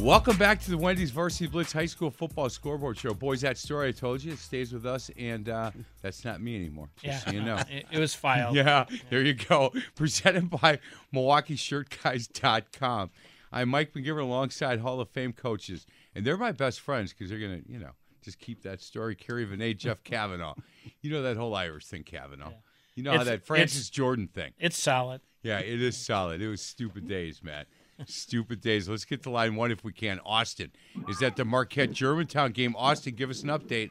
[0.00, 3.14] Welcome back to the Wendy's Varsity Blitz High School Football Scoreboard Show.
[3.14, 6.54] Boys, that story I told you it stays with us, and uh, that's not me
[6.54, 6.88] anymore.
[7.02, 7.56] Just Yeah, so you know.
[7.68, 8.54] it, it was filed.
[8.54, 9.72] Yeah, there you go.
[9.96, 10.78] Presented by
[11.12, 13.10] MilwaukeeShirtGuys.com.
[13.50, 15.84] I'm Mike McGivern alongside Hall of Fame coaches,
[16.14, 17.90] and they're my best friends because they're going to, you know,
[18.22, 19.16] just keep that story.
[19.16, 20.54] Kerry Vinay, Jeff Kavanaugh.
[21.02, 22.52] You know that whole Irish thing, Kavanaugh.
[22.94, 24.52] You know how that Francis Jordan thing.
[24.58, 25.22] It's solid.
[25.42, 26.40] Yeah, it is solid.
[26.40, 27.64] It was stupid days, man.
[28.06, 28.88] Stupid days.
[28.88, 30.20] Let's get to line one if we can.
[30.24, 30.70] Austin
[31.08, 32.76] is that the Marquette Germantown game.
[32.76, 33.90] Austin, give us an update.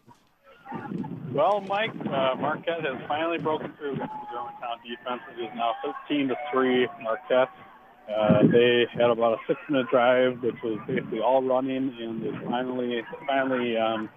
[1.33, 5.21] Well, Mike, uh, Marquette has finally broken through the Germantown defense.
[5.37, 5.73] It is now
[6.07, 7.49] 13 to three Marquette.
[8.07, 13.01] Uh, they had about a six-minute drive, which was basically all running, and they finally,
[13.27, 14.09] finally um,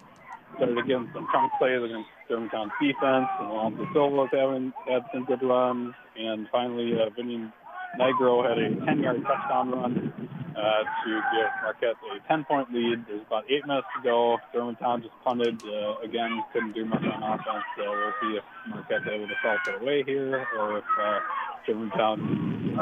[0.56, 3.26] started getting some chunk plays against Germantown's defense.
[3.40, 7.50] And Alonzo Silva was having had some good runs, and finally, uh, Vinny
[7.98, 10.12] Nigro had a 10-yard touchdown run
[10.56, 13.04] uh, to give Marquette a 10-point lead.
[13.06, 14.38] There's about eight minutes to go.
[14.52, 17.64] Germantown just punted uh, again, couldn't do much on offense.
[17.76, 21.18] So we'll see if Marquette's able to salt their way here, or if uh,
[21.66, 22.76] Germantown.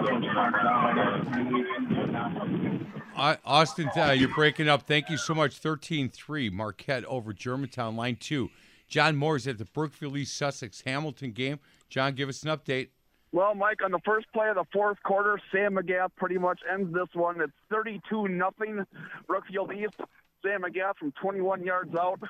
[3.16, 4.82] Uh, Austin, uh, you're breaking up.
[4.82, 5.60] Thank you so much.
[5.60, 7.96] 13-3, Marquette over Germantown.
[7.96, 8.50] Line two.
[8.88, 11.58] John Moore is at the Brookfield East Sussex Hamilton game.
[11.90, 12.88] John, give us an update.
[13.32, 16.92] Well, Mike, on the first play of the fourth quarter, Sam McGath pretty much ends
[16.94, 17.40] this one.
[17.40, 18.84] It's 32 nothing.
[19.26, 19.94] Brookfield East.
[20.42, 22.20] Sam McGath from 21 yards out.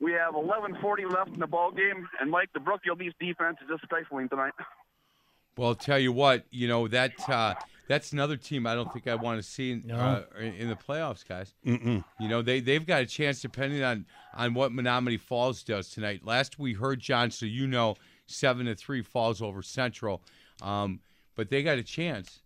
[0.00, 3.68] We have 11:40 left in the ball game, and Mike, the Brookfield East defense is
[3.68, 4.52] just stifling tonight.
[5.56, 7.54] Well, I'll tell you what, you know that uh,
[7.86, 9.96] that's another team I don't think I want to see in, No.
[9.96, 11.52] uh, in in the playoffs, guys.
[11.66, 12.02] Mm-mm.
[12.18, 16.22] You know they they've got a chance depending on on what Menomonee Falls does tonight.
[16.24, 20.22] Last we heard, John, so you know seven to three falls over Central,
[20.62, 21.00] um,
[21.34, 22.40] but they got a chance.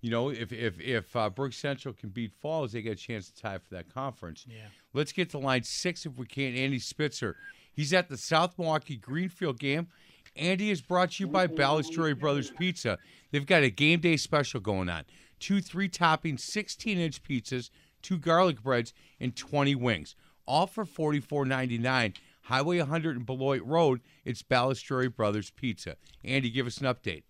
[0.00, 3.30] You know, if if if uh, Brook Central can beat Falls, they get a chance
[3.30, 4.46] to tie for that conference.
[4.48, 4.66] Yeah.
[4.92, 6.54] Let's get to line six if we can.
[6.54, 7.36] Andy Spitzer.
[7.72, 9.88] He's at the South Milwaukee Greenfield game.
[10.36, 12.98] Andy is brought to you by Balistreri Brothers Pizza.
[13.30, 15.04] They've got a game day special going on.
[15.40, 17.70] Two three topping 16 inch pizzas,
[18.02, 20.14] two garlic breads, and 20 wings.
[20.46, 22.14] All for $44.99.
[22.46, 24.00] Highway 100 and Beloit Road.
[24.24, 25.96] It's Balistreri Brothers Pizza.
[26.24, 27.24] Andy, give us an update.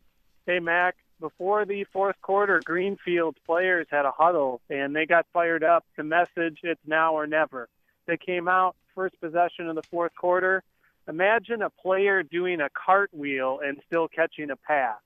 [0.46, 0.96] Hey, Mac.
[1.20, 5.86] Before the fourth quarter, Greenfield players had a huddle and they got fired up.
[5.96, 7.70] The message, it's now or never.
[8.06, 10.62] They came out first possession of the fourth quarter.
[11.08, 14.98] Imagine a player doing a cartwheel and still catching a pass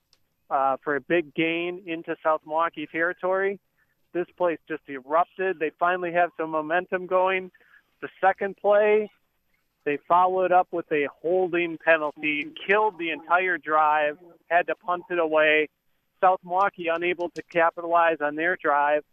[0.50, 3.60] uh, for a big gain into South Milwaukee territory.
[4.12, 5.60] This place just erupted.
[5.60, 7.53] They finally have some momentum going.
[8.03, 9.09] The second play,
[9.84, 14.18] they followed up with a holding penalty, killed the entire drive,
[14.48, 15.68] had to punt it away.
[16.22, 19.04] South Milwaukee unable to capitalize on their drive.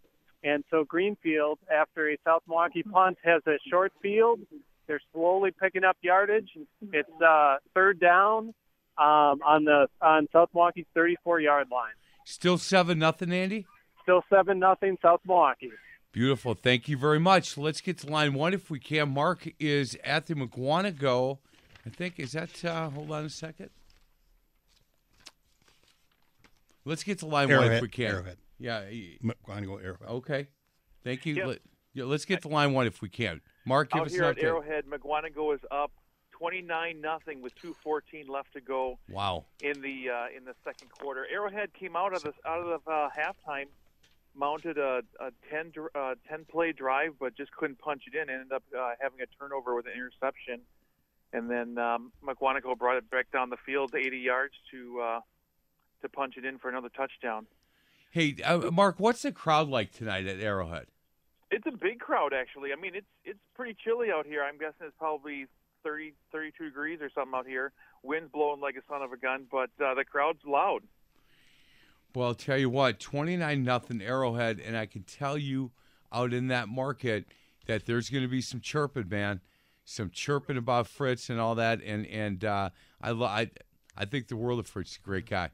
[0.43, 4.39] And so Greenfield, after a South Milwaukee punt, has a short field.
[4.87, 6.49] They're slowly picking up yardage.
[6.93, 8.53] It's uh, third down
[8.97, 11.93] um, on the on South Milwaukee's 34 yard line.
[12.25, 13.65] Still 7 nothing, Andy?
[14.07, 15.69] Still seven nothing South Milwaukee.
[16.17, 16.55] Beautiful.
[16.55, 17.59] Thank you very much.
[17.59, 19.09] Let's get to line one if we can.
[19.13, 21.37] Mark is at the Mukwonago.
[21.85, 23.69] I think, is that, uh, hold on a second.
[26.85, 28.07] Let's get to line one if we can.
[28.07, 28.37] Arrowhead.
[28.57, 28.79] Yeah.
[28.79, 30.07] y- I'm going go Arrowhead.
[30.09, 30.47] Okay.
[31.03, 31.35] Thank you.
[31.35, 31.47] Yep.
[31.47, 31.59] Let,
[31.93, 33.39] yeah, let's get to line one if we can.
[33.63, 34.43] Mark, give Out us here an at update.
[34.43, 35.91] Arrowhead, Mukwonago is up
[36.31, 39.45] 29 nothing with 2:14 left to go Wow.
[39.61, 41.27] in the uh, in the second quarter.
[41.31, 43.67] Arrowhead came out of the out of the uh, halftime,
[44.37, 48.29] mounted a, a 10 dr- uh, 10 play drive, but just couldn't punch it in.
[48.29, 50.61] Ended up uh, having a turnover with an interception,
[51.33, 55.19] and then um, Mukwonago brought it back down the field 80 yards to uh,
[56.01, 57.47] to punch it in for another touchdown.
[58.11, 60.87] Hey, uh, Mark, what's the crowd like tonight at Arrowhead?
[61.49, 62.71] It's a big crowd, actually.
[62.73, 64.43] I mean, it's it's pretty chilly out here.
[64.43, 65.47] I'm guessing it's probably
[65.83, 67.71] 30, 32 degrees or something out here.
[68.03, 70.83] Wind's blowing like a son of a gun, but uh, the crowd's loud.
[72.15, 75.71] Well, I'll tell you what, 29 nothing Arrowhead, and I can tell you
[76.11, 77.25] out in that market
[77.67, 79.41] that there's going to be some chirping, man,
[79.85, 82.69] some chirping about Fritz and all that, and and uh,
[83.01, 83.51] I, lo- I
[83.95, 85.49] I think the world of Fritz is a great guy,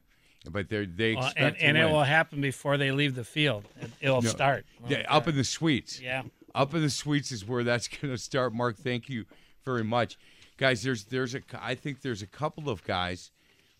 [0.50, 3.64] but they they Well, and and it will happen before they leave the field.
[3.80, 4.30] It, it'll No.
[4.30, 4.64] start.
[4.88, 6.00] Yeah, up in the suites.
[6.00, 6.22] Yeah.
[6.54, 8.54] Up in the suites is where that's going to start.
[8.54, 9.24] Mark, thank you
[9.64, 10.16] very much,
[10.56, 10.82] guys.
[10.82, 13.32] There's there's a I think there's a couple of guys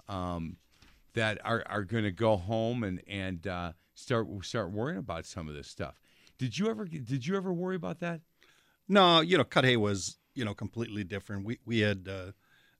[0.09, 0.56] um,
[1.14, 5.49] that are, are going to go home and and uh, start start worrying about some
[5.49, 6.00] of this stuff.
[6.38, 8.20] Did you ever did you ever worry about that?
[8.88, 11.44] No, you know, Cudahy was you know completely different.
[11.44, 12.32] We we had, uh,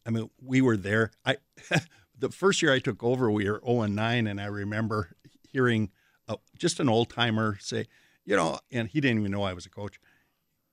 [0.06, 1.12] I mean, we were there.
[1.25, 1.36] I
[2.19, 5.16] the first year I took over, we were zero and nine, and I remember
[5.48, 5.90] hearing
[6.28, 7.86] uh, just an old timer say,
[8.25, 10.00] you know, and he didn't even know I was a coach.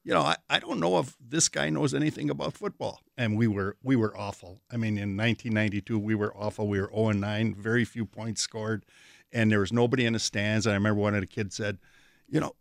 [0.04, 3.02] You know, I, I don't know if this guy knows anything about football.
[3.18, 4.62] And we were we were awful.
[4.72, 6.68] I mean, in 1992, we were awful.
[6.68, 8.84] We were 0 and 9, very few points scored,
[9.32, 10.66] and there was nobody in the stands.
[10.66, 11.78] And I remember one of the kids said,
[12.28, 12.56] you know,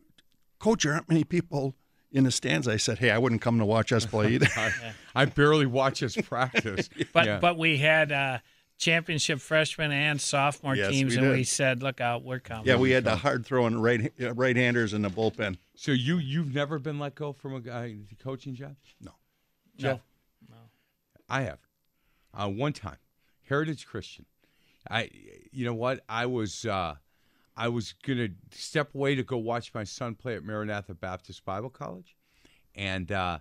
[0.58, 1.75] coach, there aren't many people
[2.12, 2.69] in the stands.
[2.69, 4.48] I said, hey, I wouldn't come to watch us play either.
[4.56, 4.70] I,
[5.14, 6.90] I barely watch us practice.
[7.14, 7.38] But Yeah.
[7.38, 8.38] but we had uh,
[8.81, 11.37] championship freshman and sophomore Yes, teams, we and did.
[11.37, 14.56] we said, "Look out, we're coming." yeah, we had the hard throwing right uh, right
[14.56, 15.59] handers in the bullpen.
[15.77, 18.75] so you you've never been let go from a guy coaching job?
[19.00, 19.12] No.
[19.77, 20.00] Jeff?
[20.49, 20.56] No.
[21.29, 21.59] I have.
[22.35, 22.97] Uh, one time,
[23.49, 24.27] Heritage Christian.
[24.91, 25.11] I,
[25.53, 26.00] you know what?
[26.09, 26.94] I was, uh,
[27.56, 31.71] I was gonna step away to go watch my son play at Maranatha Baptist Bible
[31.71, 32.17] College,
[32.75, 33.38] and uh,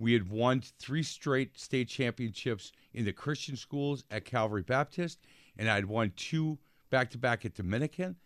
[0.00, 5.20] we had won three straight state championships in the Christian schools at Calvary Baptist,
[5.58, 6.58] and I'd won two
[6.88, 8.16] back to back at Dominican,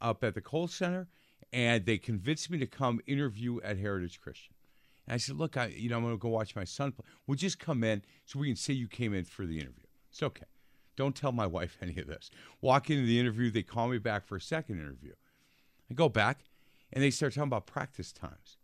[0.00, 1.08] up at the Cole Center,
[1.52, 4.54] and they convinced me to come interview at Heritage Christian.
[5.06, 7.04] And I said, "Look, I, you know, I'm going to go watch my son play.
[7.26, 9.84] We'll just come in so we can say you came in for the interview.
[10.10, 10.46] It's okay.
[10.94, 12.30] Don't tell my wife any of this.
[12.60, 13.50] Walk into the interview.
[13.50, 15.12] They call me back for a second interview.
[15.90, 16.44] I go back,
[16.92, 18.58] and they start talking about practice times.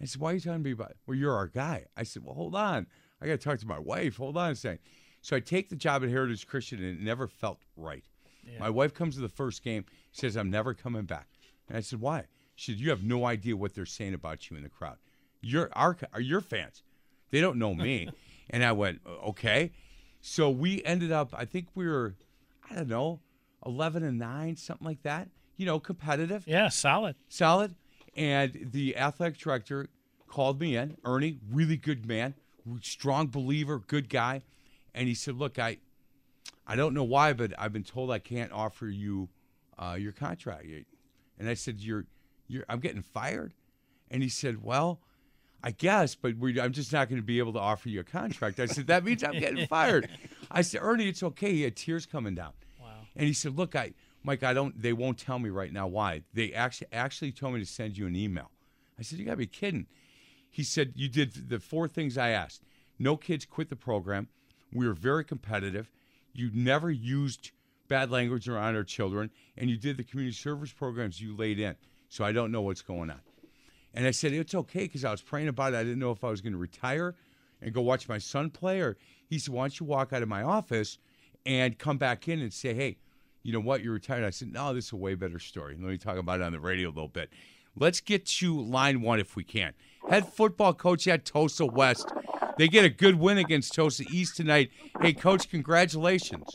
[0.00, 0.94] I said, "Why are you talking to me about?
[1.06, 2.86] Well, you're our guy." I said, "Well, hold on.
[3.20, 4.16] I got to talk to my wife.
[4.16, 4.78] Hold on a second.
[5.22, 8.04] So I take the job at Heritage Christian, and it never felt right.
[8.58, 11.28] My wife comes to the first game, says, "I'm never coming back."
[11.68, 14.56] And I said, "Why?" She said, "You have no idea what they're saying about you
[14.56, 14.96] in the crowd.
[15.40, 16.82] You're our are your fans.
[17.30, 18.08] They don't know me."
[18.50, 19.72] and I went, "Okay."
[20.20, 21.34] So we ended up.
[21.36, 22.14] I think we were,
[22.70, 23.20] I don't know,
[23.64, 25.28] eleven and nine, something like that.
[25.56, 27.16] You know, competitive yeah, solid.
[27.28, 27.74] solid.
[28.16, 29.88] And the athletic director
[30.26, 30.96] called me in.
[31.04, 32.34] Ernie, really good man,
[32.80, 34.42] strong believer, good guy.
[34.94, 35.78] And he said, "Look, I,
[36.66, 39.28] I don't know why, but I've been told I can't offer you
[39.78, 40.66] uh, your contract."
[41.38, 42.06] And I said, "You're,
[42.46, 43.54] you're, I'm getting fired."
[44.10, 45.00] And he said, "Well."
[45.60, 48.04] I guess, but we, I'm just not going to be able to offer you a
[48.04, 48.60] contract.
[48.60, 50.08] I said, that means I'm getting fired.
[50.52, 51.52] I said, Ernie, it's okay.
[51.52, 52.52] He had tears coming down.
[52.80, 52.92] Wow.
[53.16, 53.92] And he said, "Look, I,
[54.28, 54.78] Mike, I don't.
[54.78, 56.22] They won't tell me right now why.
[56.34, 58.50] They actually actually told me to send you an email."
[58.98, 59.86] I said, "You got to be kidding."
[60.50, 62.62] He said, "You did the four things I asked.
[62.98, 64.28] No kids quit the program.
[64.70, 65.90] We were very competitive.
[66.34, 67.52] You never used
[67.88, 71.76] bad language around our children, and you did the community service programs you laid in.
[72.10, 73.22] So I don't know what's going on."
[73.94, 75.78] And I said, it's okay because I was praying about it.
[75.78, 77.14] I didn't know if I was going to retire
[77.62, 78.80] and go watch my son play.
[78.80, 80.98] Or he said, why don't you walk out of my office
[81.46, 82.98] and come back in and say, hey,
[83.42, 84.24] you know what, you're retired.
[84.24, 85.76] I said, no, this is a way better story.
[85.80, 87.30] Let me talk about it on the radio a little bit.
[87.76, 89.72] Let's get to line one if we can.
[90.10, 92.10] Head football coach at Tosa West.
[92.56, 94.70] They get a good win against Tosa East tonight.
[95.00, 96.50] Hey, coach, congratulations.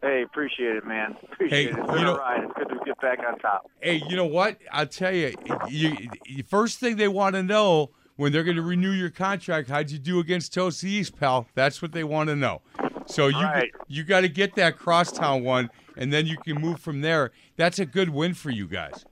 [0.00, 1.16] Hey, appreciate it, man.
[1.32, 1.78] Appreciate Hey, it.
[1.78, 2.20] It's you know-.
[2.36, 3.70] It's good to get back on top.
[3.80, 4.58] Hey, you know what?
[4.72, 5.34] I'll tell you,
[5.68, 9.68] you, you first thing they want to know when they're going to renew your contract,
[9.68, 11.46] how'd you do against Tosa East, pal?
[11.54, 12.62] That's what they want to know.
[13.06, 13.70] So you Right.
[13.88, 17.32] you got to get that crosstown one, and then you can move from there.
[17.56, 19.04] That's a good win for you guys.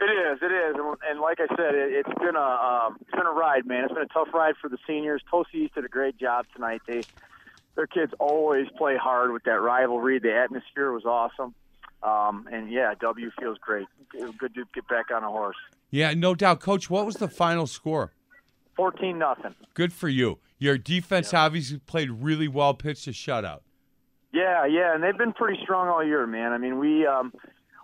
[0.00, 0.38] It is.
[0.40, 0.76] It is.
[0.76, 2.40] And, and like I said, it, it's been a
[2.86, 3.84] um, it's been a ride, man.
[3.84, 5.22] It's been a tough ride for the seniors.
[5.30, 6.80] Tosa East did a great job tonight.
[6.86, 7.02] They
[7.74, 10.18] their kids always play hard with that rivalry.
[10.18, 11.54] The atmosphere was awesome.
[12.02, 13.86] Um, and yeah, W feels great.
[14.12, 15.56] Good to get back on a horse.
[15.90, 16.88] Yeah, no doubt, Coach.
[16.88, 18.12] What was the final score?
[18.78, 19.56] Fourteen nothing.
[19.74, 20.38] Good for you.
[20.58, 22.74] Your defense obviously played really well.
[22.74, 23.60] Pitched a shutout.
[24.32, 26.52] Yeah, yeah, and they've been pretty strong all year, man.
[26.52, 27.32] I mean, we um,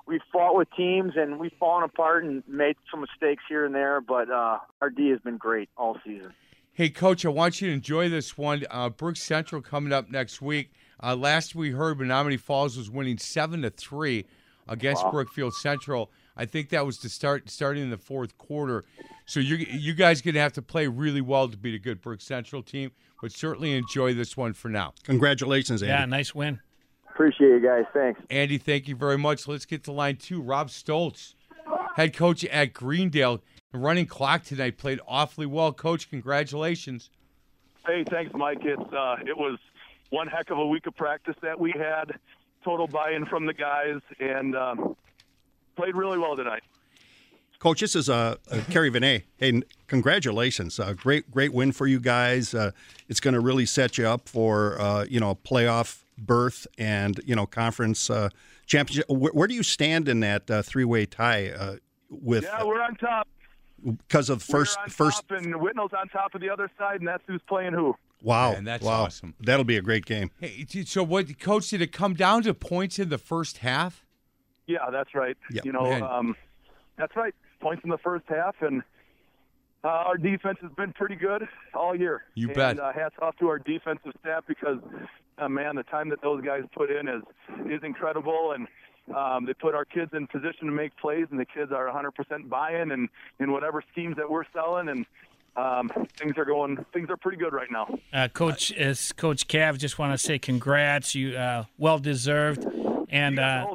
[0.06, 4.00] we fought with teams and we've fallen apart and made some mistakes here and there,
[4.00, 6.32] but uh, our D has been great all season.
[6.72, 8.64] Hey, Coach, I want you to enjoy this one.
[8.70, 10.70] Uh, Brooks Central coming up next week.
[11.02, 14.26] Uh, last we heard, Menomonee Falls was winning seven to three
[14.68, 16.10] against Brookfield Central.
[16.36, 18.84] I think that was to start starting in the fourth quarter.
[19.26, 22.24] So you you guys gonna have to play really well to beat a good Brooks
[22.24, 24.94] Central team, but certainly enjoy this one for now.
[25.04, 25.92] Congratulations, Andy.
[25.92, 26.60] Yeah, nice win.
[27.08, 27.84] Appreciate you guys.
[27.92, 28.20] Thanks.
[28.28, 29.46] Andy, thank you very much.
[29.46, 30.42] Let's get to line two.
[30.42, 31.34] Rob Stoltz,
[31.94, 33.40] head coach at Greendale,
[33.72, 35.72] running clock tonight, played awfully well.
[35.72, 37.10] Coach, congratulations.
[37.86, 38.58] Hey, thanks, Mike.
[38.62, 39.58] It's uh, it was
[40.10, 42.18] one heck of a week of practice that we had.
[42.64, 44.96] Total buy-in from the guys, and um,
[45.76, 46.62] played really well tonight.
[47.58, 49.22] Coach, this is uh, uh, Kerry Vinay.
[49.38, 50.78] Hey, congratulations!
[50.78, 52.52] Uh, great, great win for you guys.
[52.52, 52.72] Uh,
[53.08, 57.20] it's going to really set you up for uh, you know a playoff berth and
[57.24, 58.28] you know conference uh,
[58.66, 59.08] championship.
[59.08, 61.76] Where, where do you stand in that uh, three-way tie uh,
[62.10, 63.28] with Yeah, we're on top.
[63.82, 65.28] because of first we're on first?
[65.28, 67.94] top, and Whitnall's on top of the other side, and that's who's playing who.
[68.20, 69.04] Wow, Man, that's wow.
[69.04, 69.34] awesome.
[69.40, 70.30] That'll be a great game.
[70.38, 71.68] Hey, so what, Coach?
[71.70, 74.03] Did it come down to points in the first half?
[74.66, 75.36] Yeah, that's right.
[75.50, 75.62] Yeah.
[75.64, 76.36] You know, um,
[76.96, 77.34] that's right.
[77.60, 78.82] Points in the first half, and
[79.84, 82.24] uh, our defense has been pretty good all year.
[82.34, 82.80] You and, bet.
[82.80, 84.78] Uh, hats off to our defensive staff because,
[85.38, 87.22] uh, man, the time that those guys put in is
[87.66, 88.66] is incredible, and
[89.14, 92.48] um, they put our kids in position to make plays, and the kids are 100%
[92.48, 95.06] buy-in and in whatever schemes that we're selling, and
[95.56, 96.84] um, things are going.
[96.92, 97.98] Things are pretty good right now.
[98.12, 101.14] Uh, Coach, as Coach Cav, just want to say congrats.
[101.14, 102.66] You uh, well deserved,
[103.10, 103.66] and uh,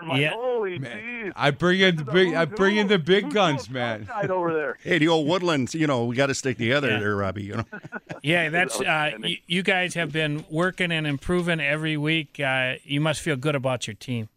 [0.00, 0.20] Whole show there, Mike.
[0.20, 0.30] yeah.
[0.32, 1.32] Holy Man, jeez.
[1.36, 2.34] I bring in the big.
[2.34, 4.02] I bring in the big guns, man.
[4.10, 4.78] Outside over there.
[4.82, 5.74] Hey, the old Woodlands.
[5.74, 7.00] You know, we got to stick together Yeah.
[7.00, 7.44] there, Robbie.
[7.44, 7.64] You know.
[8.22, 9.30] yeah, that's uh, outstanding.
[9.30, 12.38] you, you guys have been working and improving every week.
[12.40, 14.28] Uh, you must feel good about your team.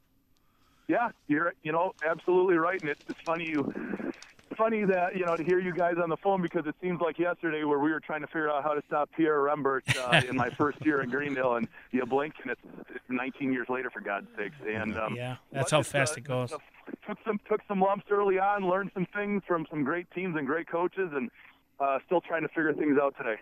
[0.88, 3.74] Yeah, you're you know absolutely right, and it's, it's funny you
[4.55, 7.19] funny that you know to hear you guys on the phone because it seems like
[7.19, 10.36] yesterday where we were trying to figure out how to stop Pierre Rembert uh, in
[10.36, 14.01] my first year in Greendale, and you blink and it's, it's 19 years later for
[14.01, 14.55] God's sakes.
[14.67, 16.51] And um, Yeah, that's how fast uh, it goes.
[17.07, 20.45] Took some took some lumps early on, learned some things from some great teams and
[20.45, 21.29] great coaches, and
[21.79, 23.36] uh, still trying to figure things out today.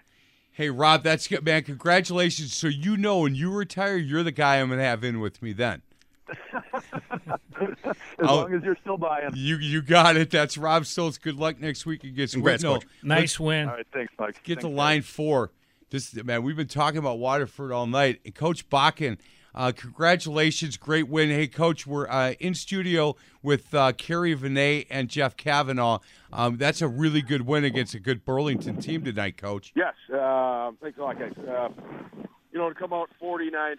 [0.53, 1.63] Hey, Rob, that's good, man.
[1.63, 2.53] Congratulations.
[2.53, 5.53] So you know, when you retire, you're the guy I'm gonna have in with me
[5.53, 5.81] then.
[7.61, 9.31] As I'll- long as you're still buying.
[9.35, 10.29] You you got it.
[10.31, 11.21] That's Rob Stoltz.
[11.21, 12.75] Good luck next week against Congrats, Whitnall.
[12.81, 12.87] Coach.
[13.03, 13.67] Nice win.
[13.69, 14.41] All right, thanks, Mike.
[14.43, 15.07] Get to line guys.
[15.07, 15.51] four.
[15.89, 18.21] This man, we've been talking about Waterford all night.
[18.23, 19.17] And Coach Bakken,
[19.53, 21.29] uh, congratulations, great win.
[21.29, 25.99] Hey, Coach, we're uh, in studio with uh, Kerry Vinay and Jeff Kavanaugh.
[26.31, 29.73] Um, that's a really good win against a good Burlington team tonight, Coach.
[29.75, 31.33] Yes, uh, thanks a lot, guys.
[32.51, 33.77] You know, to come out 49-14,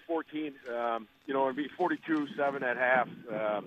[0.71, 3.09] um, you know, and be 42-7 at half.
[3.31, 3.67] Um,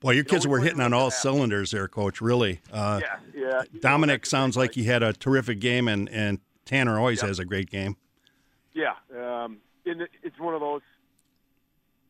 [0.00, 2.20] Boy, your kids we were hitting on all cylinders there, Coach.
[2.20, 2.60] Really.
[2.70, 3.62] Uh, yeah, yeah.
[3.80, 7.70] Dominic sounds like he had a terrific game, and, and Tanner always has a great
[7.70, 7.96] game.
[8.74, 10.82] Yeah, um, it's one of those.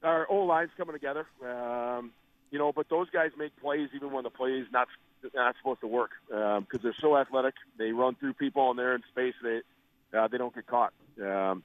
[0.03, 2.11] Our old line's coming together, um,
[2.51, 4.89] you know, but those guys make plays even when the play is not
[5.35, 7.55] not supposed to work because they're so athletic.
[7.79, 9.35] They run through people and they're in space.
[9.43, 9.61] They
[10.17, 10.93] uh, they don't get caught.
[11.23, 11.63] Um,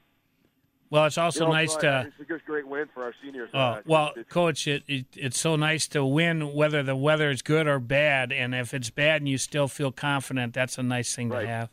[0.92, 1.88] Well, it's also you know, nice so to.
[1.88, 3.50] I- It's a good, great win for our seniors.
[3.54, 7.42] Uh, well, it's- coach, it, it it's so nice to win whether the weather is
[7.42, 11.14] good or bad, and if it's bad and you still feel confident, that's a nice
[11.16, 11.42] thing Right.
[11.42, 11.70] to have.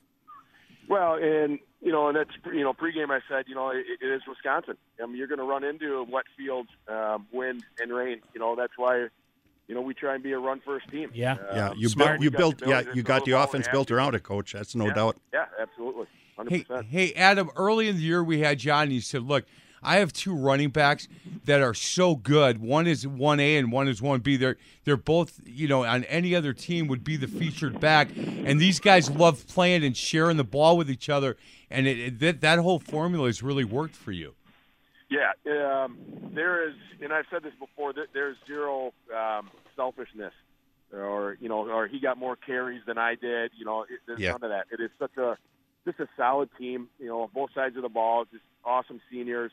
[0.89, 4.07] Well, and you know, and that's you know, pregame I said, you know, it, it
[4.07, 4.77] is Wisconsin.
[5.03, 8.21] I mean, you're going to run into a wet field, um, wind and rain.
[8.35, 9.07] You know, that's why,
[9.69, 11.11] you know, we try and be a run first team.
[11.15, 11.35] Yeah.
[11.35, 12.21] Uh, Yeah, you smart.
[12.21, 12.23] built.
[12.23, 12.63] You built.
[12.67, 14.53] Yeah, you got the the offense and built have around it, Coach.
[14.53, 15.17] That's no yeah, doubt.
[15.33, 16.07] Yeah, absolutely,
[16.37, 16.87] hundred Hey, percent.
[16.89, 17.51] hey, Adam.
[17.57, 18.85] Early in the year, we had John.
[18.85, 19.45] And he said, "Look,
[19.83, 21.09] I have two running backs
[21.45, 22.61] that are so good.
[22.61, 24.37] One is one A and one is one B.
[24.37, 28.09] They're they're both, you know, on any other team would be the featured back.
[28.17, 31.37] And these guys love playing and sharing the ball with each other.
[31.71, 34.35] And it, it, that that whole formula has really worked for you.
[35.09, 35.33] Yeah,
[35.85, 35.99] um,
[36.35, 37.93] there is, and I've said this before.
[37.93, 40.33] There, there's zero um, selfishness,
[40.93, 43.53] or you know, or he got more carries than I did.
[43.57, 44.33] You know, it, there's Yeah.
[44.33, 44.67] none of that.
[44.73, 45.39] It is such a
[45.87, 46.89] just a solid team.
[46.99, 49.53] You know, both sides of the ball, just awesome seniors,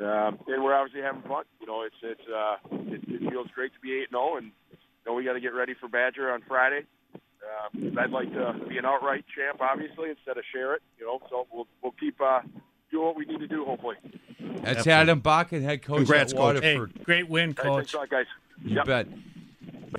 [0.00, 1.44] um, and we're obviously having fun.
[1.60, 2.56] You know, it's it's uh,
[2.92, 5.40] it, it feels great to be eight and zero, and you know we got to
[5.40, 6.82] get ready for Badger on Friday.
[7.14, 10.82] Um, I'd like to be an outright champ, obviously, instead of share it.
[10.98, 12.40] You know, so we'll we'll keep uh,
[12.90, 13.64] doing what we need to do.
[13.64, 13.96] Hopefully.
[14.40, 14.92] That's Absolutely.
[14.92, 16.62] Adam Bakken, head coach Congrats, at Coach.
[16.62, 17.04] Hey, Waterford.
[17.04, 17.94] great win, All right, thanks coach.
[17.94, 18.26] a lot, guys.
[18.64, 18.86] You Yep.
[18.86, 19.06] bet.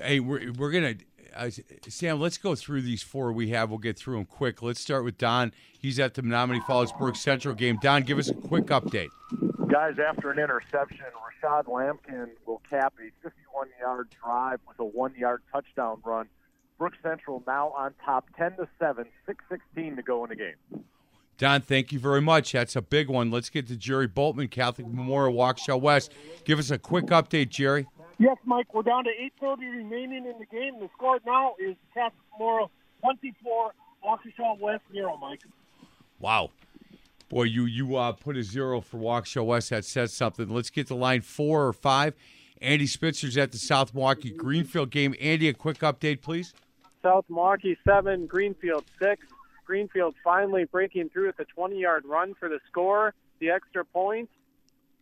[0.01, 0.95] Hey, we're we're gonna
[1.35, 1.49] uh,
[1.87, 2.19] Sam.
[2.19, 3.69] Let's go through these four we have.
[3.69, 4.61] We'll get through them quick.
[4.61, 5.51] Let's start with Don.
[5.79, 7.77] He's at the Menomonee Falls Brook Central game.
[7.81, 9.09] Don, give us a quick update.
[9.69, 11.05] Guys, after an interception,
[11.43, 16.27] Rashad Lampkin will cap a 51 yard drive with a one yard touchdown run.
[16.77, 20.85] Brook Central now on top 10 to 7, 616 to go in the game.
[21.37, 22.51] Don, thank you very much.
[22.51, 23.31] That's a big one.
[23.31, 26.11] Let's get to Jerry Boltman, Catholic Memorial, Waukesha West.
[26.43, 27.87] Give us a quick update, Jerry.
[28.19, 29.11] Yes, Mike, we're down to
[29.41, 30.77] 8.30 remaining in the game.
[30.81, 32.69] The score now is Catholic Memorial
[33.01, 33.71] 24,
[34.05, 35.39] Waukesha West 0, Mike.
[36.19, 36.49] Wow.
[37.29, 39.69] Boy, you you uh, put a zero for Waukesha West.
[39.69, 40.49] That says something.
[40.49, 42.13] Let's get to line four or five.
[42.61, 45.15] Andy Spitzer's at the South Milwaukee Greenfield game.
[45.21, 46.53] Andy, a quick update, please.
[47.01, 49.25] South Milwaukee seven, Greenfield six.
[49.65, 53.13] Greenfield finally breaking through with a 20-yard run for the score.
[53.39, 54.29] The extra point,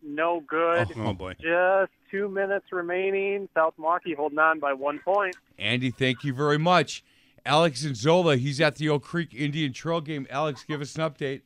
[0.02, 0.88] no good.
[0.96, 1.34] Oh, oh, boy.
[1.34, 3.48] Just two minutes remaining.
[3.54, 5.36] South Milwaukee holding on by one point.
[5.58, 7.04] Andy, thank you very much.
[7.44, 10.26] Alex and Zola, he's at the Oak Creek Indian Trail game.
[10.30, 11.42] Alex, give us an update.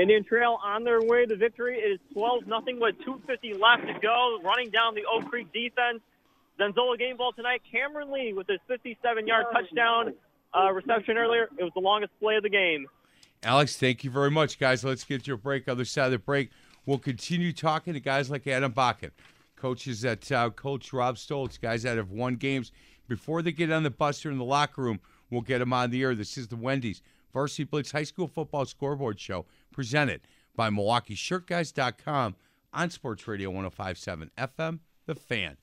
[0.00, 1.78] Indian Trail on their way to victory.
[1.78, 4.38] It is 12 nothing with 2.50 left to go.
[4.42, 6.00] Running down the Oak Creek defense.
[6.58, 7.62] Zenzola game ball tonight.
[7.70, 10.14] Cameron Lee with his 57 yard touchdown
[10.58, 11.48] uh, reception earlier.
[11.58, 12.86] It was the longest play of the game.
[13.42, 14.84] Alex, thank you very much, guys.
[14.84, 15.68] Let's get to a break.
[15.68, 16.50] Other side of the break,
[16.86, 19.10] we'll continue talking to guys like Adam Bakken,
[19.56, 22.72] coaches that uh, coach Rob Stoltz, guys that have won games.
[23.08, 25.90] Before they get on the bus or in the locker room, we'll get them on
[25.90, 26.14] the air.
[26.14, 30.20] This is the Wendy's Varsity Blitz High School Football Scoreboard Show, presented
[30.56, 32.36] by MilwaukeeShirtGuys.com
[32.72, 35.56] on Sports Radio 1057 FM, The Fan.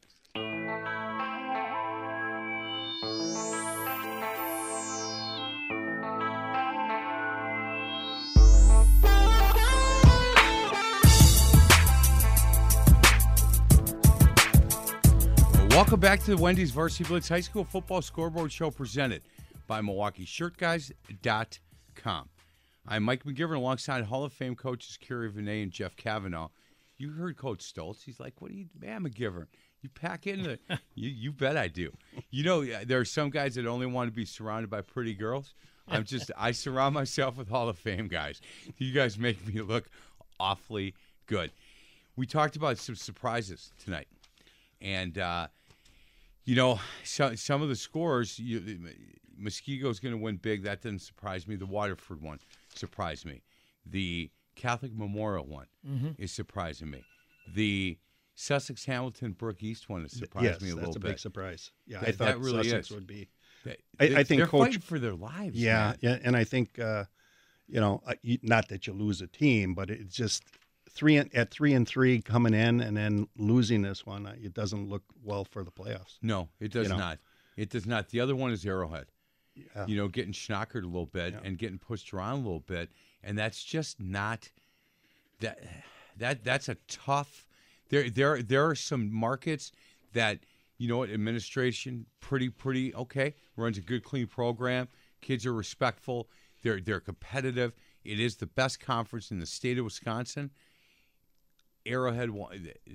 [15.77, 19.21] Welcome back to the Wendy's Varsity Blitz High School Football Scoreboard Show presented
[19.67, 22.29] by MilwaukeeShirtGuys.com.
[22.87, 26.47] I'm Mike McGivern alongside Hall of Fame coaches Kerry Vinay and Jeff Kavanaugh.
[26.97, 28.01] You heard Coach Stoltz.
[28.01, 29.45] He's like, "What do you, man, McGivern?
[29.83, 30.57] You pack in the,
[30.95, 31.91] you, you bet I do.
[32.31, 35.53] You know, there are some guys that only want to be surrounded by pretty girls.
[35.87, 38.41] I'm just, I surround myself with Hall of Fame guys.
[38.79, 39.91] You guys make me look
[40.39, 40.95] awfully
[41.27, 41.51] good.
[42.15, 44.07] We talked about some surprises tonight,
[44.81, 45.49] and uh,
[46.47, 48.79] you know, so, some of the scores, you,
[49.37, 50.63] Muskego's going to win big.
[50.63, 51.55] That didn't surprise me.
[51.57, 52.39] The Waterford one
[52.73, 53.43] surprised me.
[53.85, 56.15] The Catholic Memorial one Mhm.
[56.17, 57.03] is surprising me.
[57.53, 57.97] The
[58.33, 60.93] Sussex Hamilton Brook East one has surprised yes, me a little bit.
[60.93, 61.07] that's a bit.
[61.09, 61.71] big surprise.
[61.85, 62.95] Yeah, That- I thought that really Sussex is.
[62.95, 63.27] would be.
[63.63, 65.55] They- I, I think they're Coach, fighting for their lives.
[65.57, 65.97] Yeah, man.
[66.01, 67.05] yeah, and I think uh,
[67.67, 70.43] you know, uh, not that you lose a team, but it's just
[70.97, 74.25] three at three and three coming in, and then losing this one.
[74.25, 76.17] uh, It doesn't look well for the playoffs.
[76.21, 76.97] No, it does You know?
[76.99, 77.19] not.
[77.55, 78.09] It does not.
[78.09, 79.05] The other one is Arrowhead.
[79.55, 79.85] Yeah.
[79.87, 82.89] You know, getting schnockered a little bit and getting pushed around a little bit,
[83.23, 84.49] and that's just not
[85.39, 85.59] that.
[86.17, 87.47] That that's a tough.
[87.89, 89.71] There there there are some markets
[90.13, 90.39] that
[90.77, 94.87] you know what administration pretty pretty okay runs a good clean program.
[95.21, 96.27] Kids are respectful.
[96.63, 97.73] They're they're competitive.
[98.03, 100.51] It is the best conference in the state of Wisconsin.
[101.87, 102.29] Arrowhead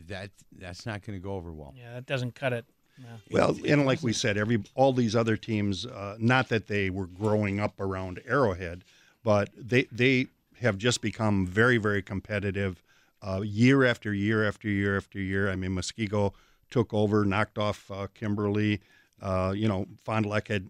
[0.09, 1.74] that that's not going to go over well.
[1.76, 2.64] Yeah, that doesn't cut it.
[2.98, 3.09] No.
[3.31, 7.07] Well, and like we said, every all these other teams, uh, not that they were
[7.07, 8.85] growing up around Arrowhead,
[9.24, 10.26] but they they
[10.61, 12.83] have just become very very competitive,
[13.22, 15.50] uh, year after year after year after year.
[15.50, 16.35] I mean, Muskego
[16.70, 18.81] took over, knocked off uh, Kimberly.
[19.20, 20.68] Uh, you know, Fond du Lac had,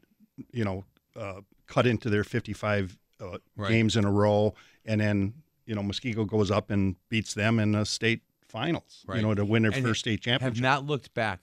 [0.53, 0.85] you know,
[1.17, 3.71] uh, cut into their 55 uh, Right.
[3.71, 4.55] games in a row,
[4.85, 5.33] and then
[5.67, 9.05] you know Muskego goes up and beats them in the state finals.
[9.07, 9.17] Right.
[9.17, 10.57] You know, to win their And first state championship.
[10.57, 11.41] Have not looked back.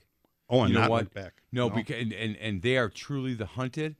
[0.49, 1.01] Oh, and you know not what?
[1.03, 1.33] looked back.
[1.51, 1.75] No, No.
[1.75, 3.95] because and, and and they are truly the hunted,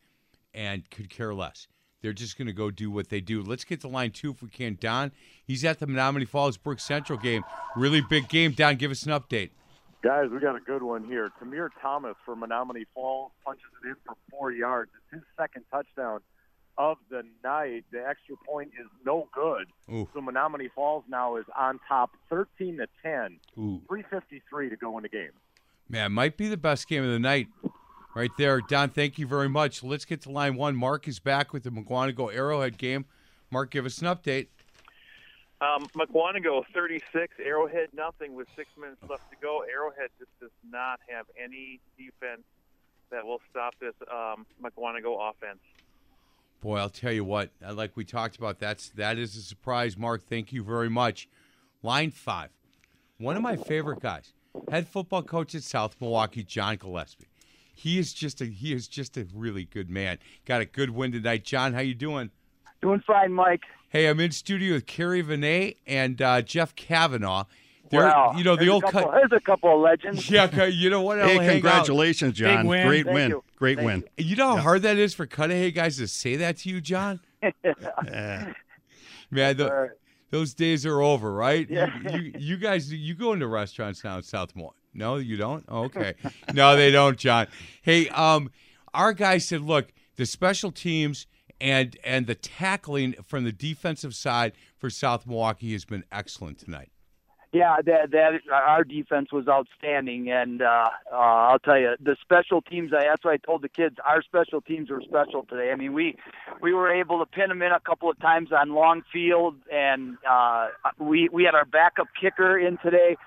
[0.53, 1.67] and could care less.
[2.01, 3.41] They're just going to go do what they do.
[3.43, 4.77] Let's get to line two if we can.
[4.79, 5.11] Don,
[5.43, 7.43] he's at the Menomonee Falls Brook Central game.
[7.75, 8.53] Really big game.
[8.53, 9.49] Don, give us an update.
[10.01, 11.29] Guys, we got a good one here.
[11.43, 14.91] Tamir Thomas for Menomonee Falls punches it in for four yards.
[15.11, 16.21] It's his second touchdown
[16.79, 17.83] of the night.
[17.91, 19.67] The extra point is no good.
[19.91, 20.07] Ooh.
[20.13, 23.39] So Menomonee Falls now is on top 13 to 10.
[23.59, 23.81] Ooh.
[23.87, 25.31] 353 to go in the game.
[25.89, 27.47] Man, might be the best game of the night.
[28.15, 28.61] Right there.
[28.61, 29.83] Don, thank you very much.
[29.83, 30.75] Let's get to line one.
[30.75, 33.05] Mark is back with the Mukwonago Arrowhead game.
[33.51, 34.47] Mark, give us an update.
[35.61, 39.63] Um, Mukwonago 36, Arrowhead nothing with six minutes left to go.
[39.69, 42.43] Arrowhead just does not have any defense
[43.11, 45.59] that will stop this um, Mukwonago offense.
[46.61, 47.51] Boy, I'll tell you what.
[47.65, 49.97] uh, Like we talked about, that's that is a surprise.
[49.97, 51.29] Mark, thank you very much.
[51.81, 52.49] Line five,
[53.17, 54.33] one of my favorite guys,
[54.69, 57.27] head football coach at South Milwaukee, John Gillespie.
[57.73, 60.17] He is just a he is just a really good man.
[60.45, 61.73] Got a good win tonight, John.
[61.73, 62.31] How you doing?
[62.81, 63.63] Doing fine, Mike.
[63.89, 67.45] Hey, I'm in studio with Kerry Vinay and uh, Jeff Kavanaugh.
[67.89, 68.33] They're, Wow.
[68.37, 69.11] you know, the There's a old couple, cut.
[69.13, 70.29] There's a couple of legends.
[70.29, 71.19] Yeah, you know what?
[71.19, 71.51] I'll Hey, hang out.
[71.53, 72.67] congratulations, John.
[72.67, 72.87] Win.
[72.87, 73.29] Great Thank win.
[73.31, 73.43] you.
[73.55, 74.03] Great Thank win.
[74.17, 77.19] You know how hard that is for Cudahy guys to say that to you, John?
[77.63, 78.53] Yeah.
[79.31, 79.91] Man, the,
[80.31, 81.69] those days are over, right?
[81.69, 82.17] You- Yeah.
[82.17, 84.73] You, you, guys, you go into restaurants now in South Moore.
[84.93, 85.63] No, you don't?
[85.69, 86.15] Okay.
[86.53, 87.47] no, they don't, John.
[87.81, 88.49] Hey, um,
[88.93, 91.27] our guy said, look, the special teams
[91.61, 96.89] and and the tackling from the defensive side for South Milwaukee has been excellent tonight.
[97.51, 102.61] Yeah, that that our defense was outstanding, and uh, uh, I'll tell you, the special
[102.61, 102.91] teams.
[102.93, 103.95] I that's what I told the kids.
[104.05, 105.71] Our special teams were special today.
[105.71, 106.15] I mean, we
[106.61, 110.17] we were able to pin them in a couple of times on long field, and
[110.29, 110.67] uh,
[110.99, 113.17] we we had our backup kicker in today,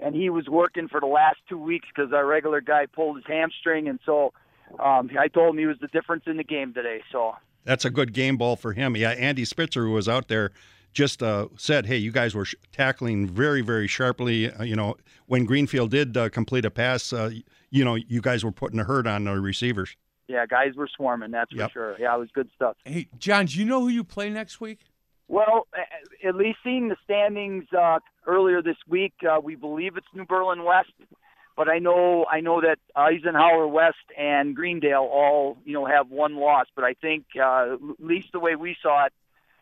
[0.00, 3.26] and he was working for the last two weeks because our regular guy pulled his
[3.28, 4.32] hamstring, and so
[4.80, 7.02] um, I told him he was the difference in the game today.
[7.12, 8.96] So That's a good game ball for him.
[8.96, 10.50] Yeah, Andy Spitzer, who was out there,
[10.92, 14.50] just uh, said, "Hey, you guys were sh- tackling very, very sharply.
[14.50, 14.96] Uh, you know,
[15.26, 17.30] when Greenfield did uh, complete a pass, uh,
[17.70, 19.96] you know, you guys were putting a hurt on the receivers."
[20.30, 21.30] yeah, guys were swarming.
[21.30, 21.70] That's Yep.
[21.70, 21.96] for sure.
[21.98, 22.76] Yeah, it was good stuff.
[22.84, 24.80] Hey, John, do you know who you play next week?
[25.26, 25.66] Well,
[26.22, 30.64] at least seeing the standings uh, earlier this week, uh, we believe it's New Berlin
[30.64, 30.92] West.
[31.56, 36.36] But I know I know that Eisenhower West and Greendale all you know have one
[36.36, 36.66] loss.
[36.76, 39.12] But I think uh, at least the way we saw it,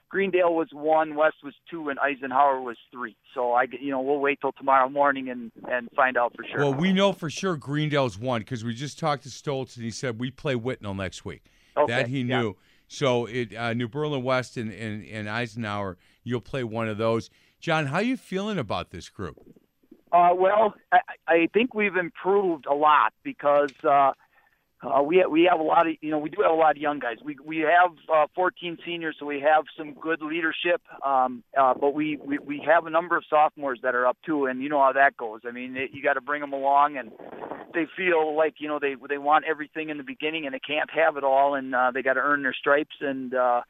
[0.08, 3.16] Greendale was one, West was two, and Eisenhower was three.
[3.34, 6.58] So I you know we'll wait till tomorrow morning and and find out for sure.
[6.58, 9.90] Well, we know for sure Greendale's won because we just talked to Stoltz and he
[9.90, 11.44] said we play Whitnall next week.
[11.76, 12.40] Okay, that he yeah.
[12.40, 12.56] knew.
[12.88, 17.30] So it uh, New Berlin West and, and, and Eisenhower, you'll play one of those.
[17.60, 19.36] John, how are you feeling about this group?
[20.12, 24.12] Uh, well, I, I think we've improved a lot because uh,
[24.82, 26.76] uh, we we have a lot of you know we do have a lot of
[26.76, 27.16] young guys.
[27.24, 30.82] We we have uh, 14 seniors, so we have some good leadership.
[31.04, 34.46] Um, uh, but we, we we have a number of sophomores that are up too,
[34.46, 35.40] and you know how that goes.
[35.48, 37.10] I mean, it, you got to bring them along, and
[37.72, 40.90] they feel like you know they they want everything in the beginning, and they can't
[40.90, 43.34] have it all, and uh, they got to earn their stripes and.
[43.34, 43.62] Uh,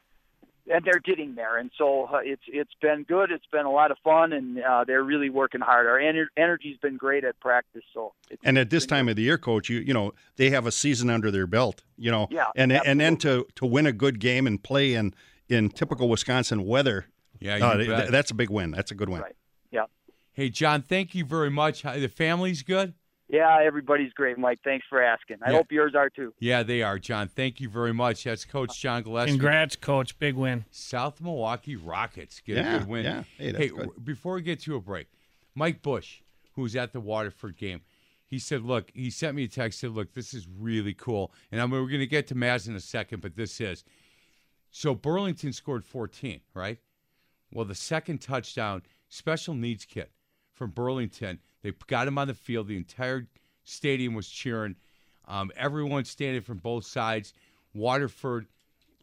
[0.73, 3.31] and they're getting there, and so uh, it's it's been good.
[3.31, 5.87] It's been a lot of fun, and uh, they're really working hard.
[5.87, 9.23] Our ener- energy's been great at practice, so it's And at this time of the
[9.23, 11.85] year, coach, you you know they have a season under their belt.
[11.97, 15.15] You know, Yeah, and and then to to win a good game and play in
[15.49, 17.07] in typical Wisconsin weather.
[17.41, 17.87] Yeah, you uh, bet.
[17.87, 18.71] th- that's a big win.
[18.71, 19.23] That's a good win.
[19.71, 19.85] yeah,
[20.33, 21.83] Hey, John, thank you very much.
[21.83, 22.95] The family's good?
[23.29, 23.59] Yeah.
[23.63, 24.59] Everybody's great, Mike.
[24.65, 25.39] Thanks for asking.
[25.45, 25.57] I Yeah.
[25.59, 26.33] hope yours are too.
[26.41, 27.29] Yeah, they are, John.
[27.29, 28.25] Thank you very much.
[28.25, 29.33] That's Coach John Gillespie.
[29.33, 30.19] Congrats, Coach.
[30.19, 30.65] Big win.
[30.71, 33.05] South Milwaukee Rockets get Yeah, a good win.
[33.05, 33.23] yeah.
[33.39, 34.05] Hey, that's good.
[34.05, 35.09] before we get to a break,
[35.55, 36.21] Mike Bush,
[36.55, 37.83] who was at the Waterford game,
[38.29, 39.79] he said, "Look," he sent me a text.
[39.81, 42.75] Said, "Look, this is really cool." And I'm, we're going to get to Maz in
[42.75, 43.85] a second, but this is
[44.71, 44.95] so.
[44.95, 46.79] Burlington scored 14, right?
[47.53, 50.09] Well, the second touchdown, special needs kid
[50.53, 51.39] from Burlington.
[51.67, 52.69] They got him on the field.
[52.69, 53.27] The entire
[53.65, 54.77] stadium was cheering.
[55.27, 57.33] Um, everyone standing from both sides.
[57.75, 58.47] Waterford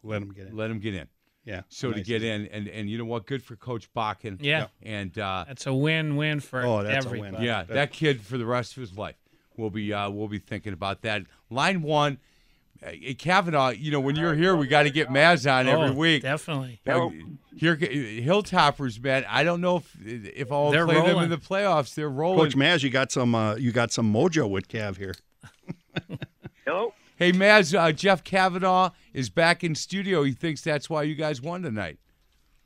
[0.02, 0.56] let him get in.
[0.56, 1.08] Let him get in.
[1.44, 1.60] Yeah.
[1.68, 3.26] So to get in, and and you know what?
[3.26, 4.38] Good for Coach Bakken.
[4.40, 4.68] Yeah.
[4.82, 7.18] And uh, That's a win-win for Oh, that's a win.
[7.18, 7.44] everybody.
[7.46, 9.16] yeah, that kid for the rest of his life
[9.58, 11.24] will be uh, will be thinking about that.
[11.50, 12.18] Line one,
[13.18, 13.70] Kavanaugh.
[13.70, 16.22] You know, when you're here, we got to get Maz on every Oh, week.
[16.22, 16.80] definitely.
[17.56, 19.24] Here, Hilltoppers, man.
[19.28, 21.94] I don't know if if I'll They're play them in the playoffs.
[21.94, 22.40] They're rolling.
[22.40, 25.14] Coach Maz, you got some uh, you got some mojo with Cav here.
[26.64, 26.92] Hello.
[27.16, 30.24] Hey, Maz, uh, Jeff Kavanaugh is back in studio.
[30.24, 31.98] He thinks that's why you guys won tonight.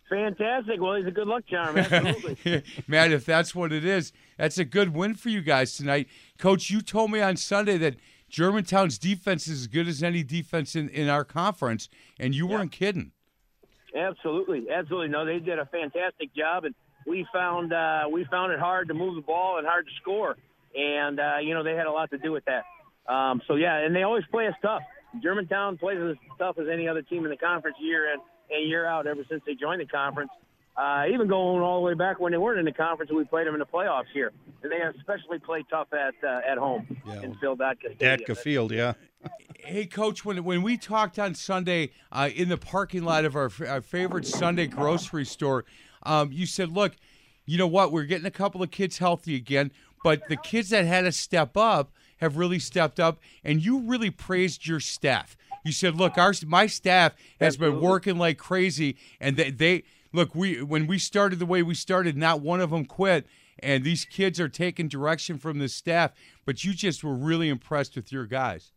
[0.09, 0.81] Fantastic.
[0.81, 1.77] Well, he's a good luck charm.
[1.79, 2.63] Absolutely.
[2.87, 6.09] Matt, if that's what it is, that's a good win for you guys tonight.
[6.39, 7.97] Coach, you told me on Sunday that
[8.29, 11.89] Germantown's defense is as good as any defense in, in our conference,
[12.19, 13.13] and you weren't kidding.
[13.97, 15.09] Absolutely, absolutely.
[15.09, 16.75] No, they did a fantastic job, and
[17.07, 20.37] we found uh, we found it hard to move the ball and hard to score,
[20.77, 22.65] and uh, you know they had a lot to do with that.
[23.13, 24.83] Um, so yeah, and they always play us tough.
[25.23, 28.87] Germantown plays as tough as any other team in the conference year in and year
[28.87, 30.31] out ever since they joined the conference.
[30.79, 33.25] Uh, even going all the way back when they weren't in the conference, and we
[33.25, 34.31] played them in the playoffs here,
[34.63, 36.87] and they especially play tough at uh, at home
[37.21, 38.93] in Phil Datka Field, yeah.
[39.59, 43.51] Hey, Coach, when when we talked on Sunday uh, in the parking lot of our,
[43.67, 45.65] our favorite Sunday grocery store,
[46.05, 46.95] um, you said, "Look,
[47.45, 47.91] you know what?
[47.91, 49.73] We're getting a couple of kids healthy again,
[50.05, 54.11] but the kids that had to step up have really stepped up, and you really
[54.11, 55.37] praised your staff.
[55.65, 60.35] You said, "Look, our my staff has been working like crazy, and they, they look.
[60.35, 63.27] We when we started the way we started, not one of them quit."
[63.61, 66.13] And these kids are taking direction from the staff,
[66.45, 68.71] but you just were really impressed with your guys.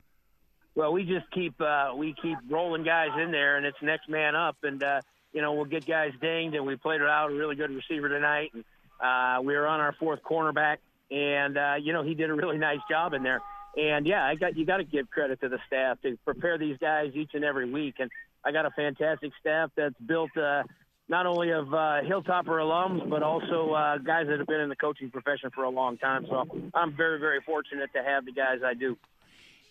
[0.73, 4.35] Well, we just keep uh, we keep rolling guys in there, and it's next man
[4.35, 5.01] up, and uh,
[5.33, 8.07] you know we'll get guys dinged, and we played it out a really good receiver
[8.07, 8.63] tonight, and
[8.99, 10.77] uh, we were on our fourth cornerback,
[11.09, 13.41] and uh, you know he did a really nice job in there,
[13.75, 16.77] and yeah, I got you got to give credit to the staff to prepare these
[16.79, 18.09] guys each and every week, and
[18.45, 20.35] I got a fantastic staff that's built.
[20.37, 20.63] Uh,
[21.11, 24.77] not only of uh, Hilltopper alums, but also uh, guys that have been in the
[24.77, 26.25] coaching profession for a long time.
[26.29, 28.97] So I'm very, very fortunate to have the guys I do.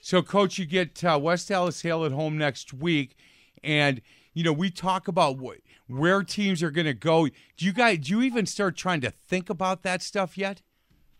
[0.02, 3.16] So, Coach, you get uh, West Allis Hale at home next week,
[3.64, 4.02] and
[4.34, 7.26] you know, we talk about wh- where teams are going to go.
[7.26, 8.00] Do you guys?
[8.00, 10.60] Do you even start trying to think about that stuff yet?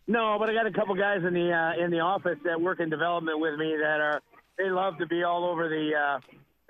[0.07, 2.81] No, but I got a couple guys in the uh, in the office that work
[2.81, 4.21] in development with me that are
[4.59, 6.21] they love to be all over the uh,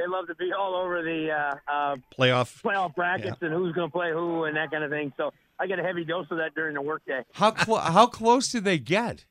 [0.00, 2.62] they love to be all over the uh, uh, Playoff.
[2.62, 5.12] playoff brackets and who's going to play who and that kind of thing.
[5.18, 7.22] So I get a heavy dose of that during the workday.
[7.32, 9.24] How clo- how close do they get?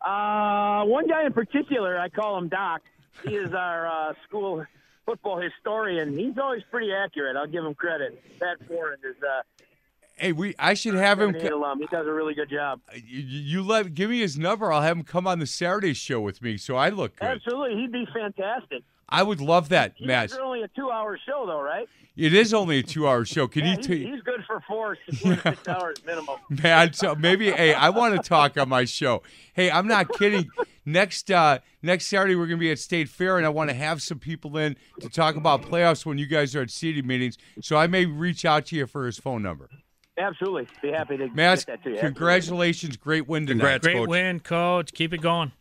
[0.00, 2.82] Uh, one guy in particular, I call him Doc.
[3.26, 4.64] He is our uh, school
[5.06, 6.16] football historian.
[6.18, 7.36] He's always pretty accurate.
[7.36, 8.20] I'll give him credit.
[8.40, 9.42] Pat Foran is uh,
[10.16, 11.34] Hey, we I should have him.
[11.34, 11.80] alum.
[11.80, 12.80] He does a really good job.
[12.94, 14.72] You, you let give me his number.
[14.72, 17.26] I'll have him come on the Saturday show with me, so I look good.
[17.26, 18.82] Absolutely, he'd be fantastic.
[19.12, 20.30] I would love that, You Matt.
[20.30, 21.88] guys are only a two-hour show, though, right?
[22.16, 23.48] It is only a two-hour show.
[23.48, 23.76] Can Yeah, you?
[23.78, 26.36] he's, T- he's good for four, four to six hours minimum.
[26.50, 29.22] Man, so maybe hey, I want to talk on my show.
[29.54, 30.48] Hey, I'm not kidding.
[30.84, 34.02] Next uh next Saturday we're gonna be at State Fair and I want to have
[34.02, 37.38] some people in to talk about playoffs when you guys are at seating meetings.
[37.60, 39.70] So I may reach out to you for his phone number.
[40.18, 41.98] Absolutely, be happy to Matt, get that to you.
[41.98, 43.80] congratulations, great win tonight.
[43.80, 44.92] Great win, coach.
[44.92, 45.52] Keep it going.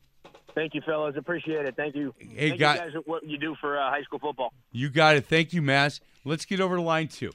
[0.55, 1.15] Thank you, fellas.
[1.17, 1.75] Appreciate it.
[1.75, 2.13] Thank you.
[2.17, 4.53] Hey, Thank guy- you guys, what you do for uh, high school football.
[4.71, 5.25] You got it.
[5.25, 6.01] Thank you, Maz.
[6.25, 7.31] Let's get over to line two.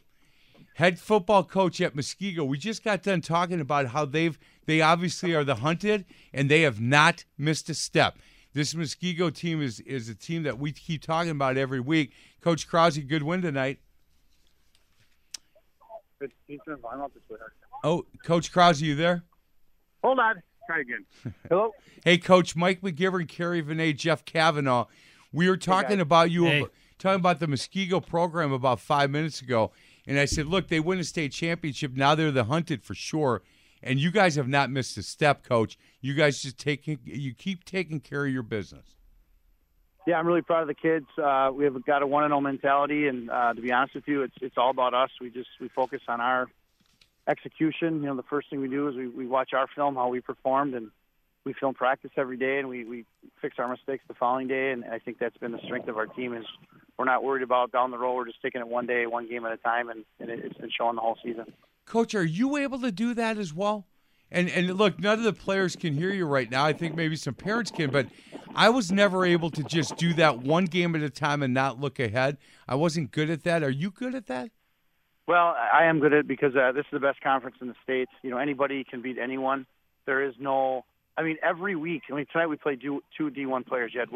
[0.74, 2.46] Head football coach at Muskego.
[2.46, 6.62] We just got done talking about how they've they obviously are the hunted and they
[6.62, 8.18] have not missed a step.
[8.52, 12.12] This Muskego team is is a team that we keep talking about every week.
[12.42, 13.78] Coach Krause, good win tonight.
[17.84, 19.24] Oh, Coach Krause, you there?
[20.02, 20.42] Hold on.
[20.66, 21.04] Try again.
[21.48, 21.72] Hello?
[22.04, 24.84] Hey, Coach Mike McGivern, Kerry Vinay, Jeff Kavanaugh.
[25.32, 26.02] We were talking guys.
[26.02, 26.66] about you, Hey.
[27.00, 29.72] talking about the Muskego program about five minutes ago,
[30.06, 31.94] and I said, look, they win a state championship.
[31.96, 33.42] Now they're the hunted for sure,
[33.82, 35.76] and you guys have not missed a step, Coach.
[36.00, 38.86] You guys just taking, you keep taking care of your business.
[40.06, 41.06] Yeah, I'm really proud of the kids.
[41.20, 44.06] Uh, we have got a one and zero mentality, and uh, to be honest with
[44.06, 45.10] you, it's it's all about us.
[45.20, 46.46] We just we focus on our
[47.28, 48.02] execution.
[48.02, 50.20] You know, the first thing we do is we, we watch our film, how we
[50.20, 50.90] performed, and
[51.44, 53.04] we film practice every day, and we we
[53.40, 54.72] fix our mistakes the following day.
[54.72, 56.44] And I think that's been the strength of our team is
[56.98, 58.14] we're not worried about down the road.
[58.14, 60.58] We're just taking it one day, one game at a time, and, and it, it's
[60.58, 61.52] been showing the whole season.
[61.84, 63.86] Coach, are you able to do that as well?
[64.30, 66.64] And and look, none of the players can hear you right now.
[66.64, 68.06] I think maybe some parents can, but
[68.56, 71.80] I was never able to just do that one game at a time and not
[71.80, 72.38] look ahead.
[72.66, 73.62] I wasn't good at that.
[73.62, 74.50] Are you good at that?
[75.26, 77.74] Well, I am good at it because uh, this is the best conference in the
[77.82, 78.12] states.
[78.22, 79.66] You know, anybody can beat anyone.
[80.06, 80.84] There is no.
[81.16, 82.02] I mean, every week.
[82.10, 83.92] I mean, tonight we played two two D1 players.
[83.92, 84.10] You had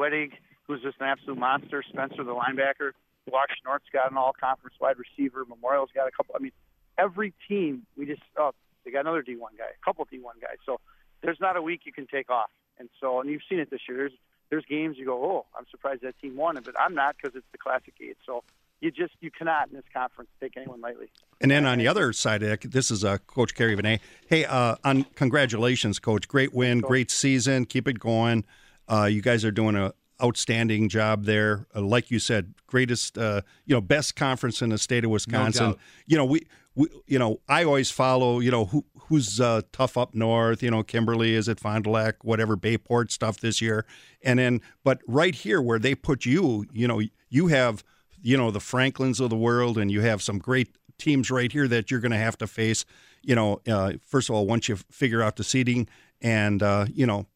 [0.67, 1.83] who's just an absolute monster.
[1.89, 2.93] Spencer, the linebacker.
[3.27, 5.45] Walk Schnort's got an all-conference wide receiver.
[5.49, 6.35] Memorial's got a couple.
[6.37, 6.53] I mean,
[6.97, 8.23] every team we just.
[8.39, 8.53] Oh,
[8.85, 10.57] they got another D1 guy, a couple D1 guys.
[10.65, 10.81] So
[11.23, 12.51] there's not a week you can take off.
[12.79, 13.99] And so, and you've seen it this year.
[13.99, 14.13] There's
[14.51, 17.37] there's games you go, oh, I'm surprised that team won, it, but I'm not because
[17.37, 18.17] it's the Classic Eight.
[18.27, 18.43] So
[18.81, 21.11] you just you cannot in this conference take anyone lightly.
[21.41, 24.01] And then on the other side, of that, this is uh, Coach Kerry Vinay.
[24.27, 26.29] Hey, uh, on congratulations, Coach!
[26.29, 27.65] Great win, great season.
[27.65, 28.45] Keep it going.
[28.89, 31.67] Uh, you guys are doing a outstanding job there.
[31.75, 35.71] Uh, like you said, greatest, uh, you know, best conference in the state of Wisconsin.
[35.71, 35.79] doubt.
[36.07, 39.97] you know, we, we, you know, I always follow, you know, who who's uh, tough
[39.97, 40.63] up north.
[40.63, 43.87] You know, Kimberly is it Fond du Lac, whatever Bayport stuff this year,
[44.23, 47.83] and then but right here where they put you, you know, you have,
[48.23, 51.67] you know, the Franklins of the world, and you have some great teams right here
[51.69, 52.85] that you're going to have to face.
[53.23, 55.89] You know, uh, first of all, once you figure out the seating,
[56.23, 57.27] and uh, you know,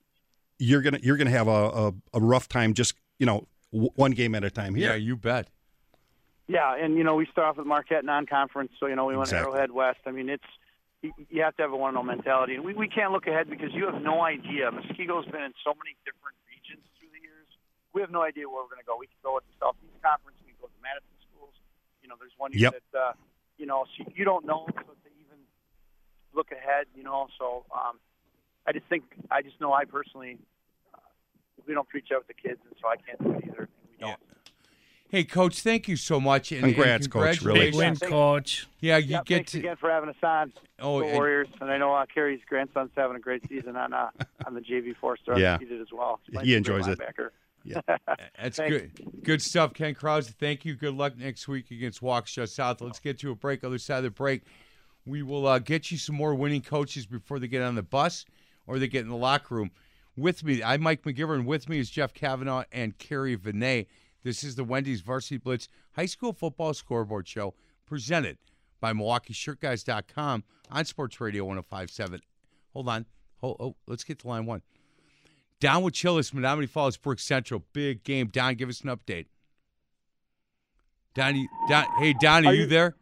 [0.59, 4.13] you're gonna you're gonna have a, a, a rough time just you know w- one
[4.13, 4.91] game at a time here.
[4.91, 5.49] Yeah, you bet.
[6.47, 9.29] Yeah, and you know we start off with Marquette non-conference, so you know we went
[9.29, 9.53] Exactly.
[9.53, 10.01] Arrowhead West.
[10.07, 10.45] I mean, it's
[11.03, 13.73] you, you have to have a one-and-oh mentality, and we we can't look ahead because
[13.73, 14.71] you have no idea.
[14.71, 17.49] Muskego's been in so many different regions through the years.
[17.93, 18.97] We have no idea where we're going to go.
[18.99, 20.37] We can go with the Southeast Conference.
[20.65, 21.55] We can go to Madison schools.
[22.03, 22.83] You know, there's one year Yep.
[22.93, 23.13] that uh,
[23.59, 25.39] you know so you don't know so to even
[26.35, 26.87] look ahead.
[26.97, 27.99] You know, so um,
[28.67, 30.39] I just think I just know I personally
[30.95, 30.99] uh,
[31.67, 33.69] we don't preach out with the kids, and so I can't do it either.
[33.69, 34.19] And we don't.
[35.11, 36.51] Hey, Coach, thank you so much.
[36.51, 37.61] And, and Coach, really.
[37.71, 38.67] Big win, coach.
[38.81, 39.59] Yeah, you Yeah, get thanks to.
[39.59, 40.53] again for having us on.
[40.81, 43.93] Oh, the and- Warriors, and I know uh, Kerry's grandson's having a great season on
[43.93, 44.11] uh,
[44.45, 45.39] on the JV four star.
[45.39, 45.59] Yeah.
[45.59, 46.19] he did as well.
[46.29, 46.99] He's He enjoys it.
[46.99, 47.31] linebacker.
[47.65, 47.81] Yeah.
[48.41, 48.93] That's good.
[49.23, 50.31] Good stuff, Ken Krause.
[50.31, 50.75] Thank you.
[50.75, 52.81] Good luck next week against Waukesha South.
[52.81, 53.65] Let's get to a break.
[53.65, 54.43] Other side of the break,
[55.07, 58.25] we will uh, get you some more winning coaches before they get on the bus
[58.67, 59.71] or they get in the locker room.
[60.17, 61.45] With me, I'm Mike McGivern.
[61.45, 63.87] With me is Jeff Kavanaugh and Kerry Vinay.
[64.23, 67.55] This is the Wendy's Varsity Blitz High School Football Scoreboard Show
[67.87, 68.39] presented
[68.81, 72.21] by MilwaukeeShirtGuys.com on Sports Radio 1057.
[72.73, 73.07] Hold on.
[73.43, 74.63] Oh, oh, let's get to line one.
[75.61, 77.65] Down with Chillis, Menomonee Falls, Brook Central.
[77.73, 78.27] Big game.
[78.29, 79.27] Don, give us an update.
[81.15, 82.97] Donnie, Don, hey Donnie, Are you you- there?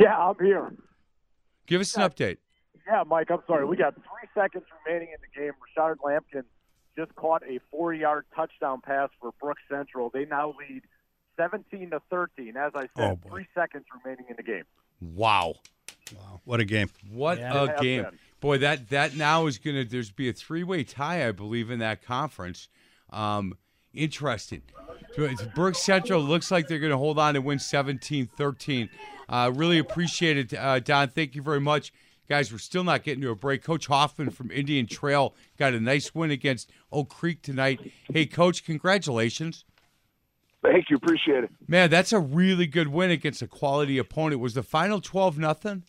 [0.00, 0.72] Yeah, I'm here.
[1.66, 2.38] Give us an update.
[2.86, 3.66] Yeah, Mike, I'm sorry.
[3.66, 5.52] We got three seconds remaining in the game.
[5.76, 6.44] Rashard Lampkin
[6.96, 10.10] just caught a four yard touchdown pass for Brooks Central.
[10.12, 10.82] They now lead
[11.36, 12.56] 17 to 13.
[12.56, 13.28] As I Oh, said, boy.
[13.28, 14.64] three seconds remaining in the game.
[15.00, 15.56] Wow.
[16.16, 16.88] Wow, what a game!
[17.10, 17.64] What Yeah.
[17.64, 18.02] a game.
[18.04, 18.18] been.
[18.40, 21.78] Boy, that that now is going to there's be a three-way tie I believe in
[21.80, 22.68] that conference.
[23.10, 23.54] Um
[23.94, 24.62] interesting.
[25.54, 28.88] Brooks Central looks like they're going to hold on and win 17-13.
[29.28, 31.08] Uh, really appreciate it uh, Don.
[31.08, 31.92] Thank you very much.
[32.28, 33.64] Guys, we're still not getting to a break.
[33.64, 37.80] Coach Hoffman from Indian Trail got a nice win against Oak Creek tonight.
[38.12, 39.64] Hey coach, congratulations.
[40.62, 40.96] Thank you.
[40.96, 41.50] Appreciate it.
[41.66, 44.40] Man, that's a really good win against a quality opponent.
[44.40, 45.84] Was the final 12 nothing?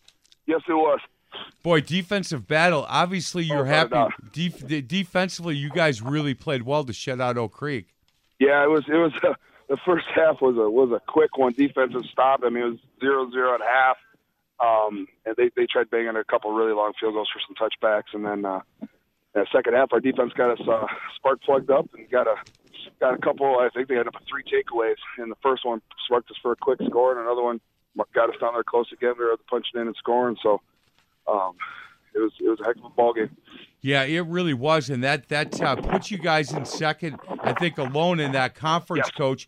[0.46, 1.00] Yes, it was.
[1.62, 2.86] Boy, defensive battle.
[2.88, 4.16] Obviously, you're no happy.
[4.32, 7.88] Def- defensively, you guys really played well to shut out Oak Creek.
[8.40, 8.84] Yeah, it was.
[8.88, 9.12] It was.
[9.24, 9.34] Uh,
[9.70, 12.42] the first half was a was a quick one, defensive stop.
[12.44, 13.98] I mean, it was zero zero at half,
[14.60, 18.14] um, and they they tried banging a couple really long field goals for some touchbacks,
[18.14, 18.88] and then uh, in
[19.42, 22.36] the second half, our defense got us uh, spark plugged up and got a
[23.00, 23.60] got a couple.
[23.60, 26.56] I think they had up three takeaways, and the first one sparked us for a
[26.56, 27.62] quick score, and another one
[28.14, 29.14] got us down there close again.
[29.20, 30.62] We were punching in and scoring, so
[31.30, 31.56] um,
[32.14, 33.30] it was it was a heck of a ball game.
[33.82, 37.18] Yeah, it really was, and that that uh, puts you guys in second.
[37.42, 39.48] I think alone in that conference, coach.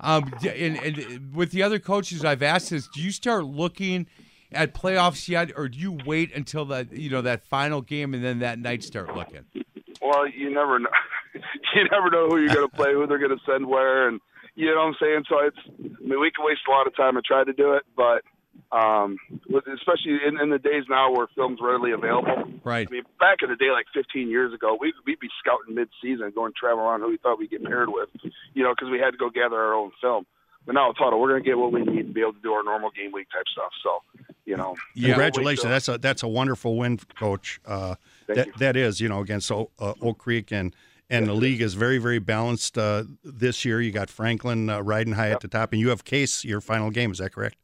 [0.00, 4.06] Um, and, and with the other coaches, I've asked this: Do you start looking
[4.52, 8.24] at playoffs yet, or do you wait until that you know that final game and
[8.24, 9.44] then that night start looking?
[10.00, 10.90] Well, you never know.
[11.74, 14.20] you never know who you're going to play, who they're going to send where, and
[14.54, 15.24] you know what I'm saying.
[15.28, 15.58] So it's.
[15.68, 18.22] I mean, we can waste a lot of time and try to do it, but
[18.72, 22.44] um, with, especially in, in the days now where film's readily available.
[22.64, 22.88] Right.
[22.88, 26.32] I mean, back in the day, like 15 years ago, we'd, we'd be scouting mid-season,
[26.34, 28.08] going travel around who we thought we'd get paired with,
[28.54, 30.26] you know, because we had to go gather our own film.
[30.64, 31.20] But now it's Hudl.
[31.20, 33.10] We're going to get what we need to be able to do our normal game
[33.12, 33.72] week type stuff.
[33.82, 35.68] So, you know, Congratulations!
[35.68, 37.60] That's a that's a wonderful win, Coach.
[37.66, 37.96] Uh,
[38.28, 38.52] that you.
[38.58, 40.74] that is, you know, against O- uh, Oak Creek and
[41.10, 43.80] and the league is very very balanced uh, this year.
[43.80, 46.90] You got Franklin uh, riding high at the top, and you have Case your final
[46.90, 47.10] game.
[47.10, 47.56] Is that correct?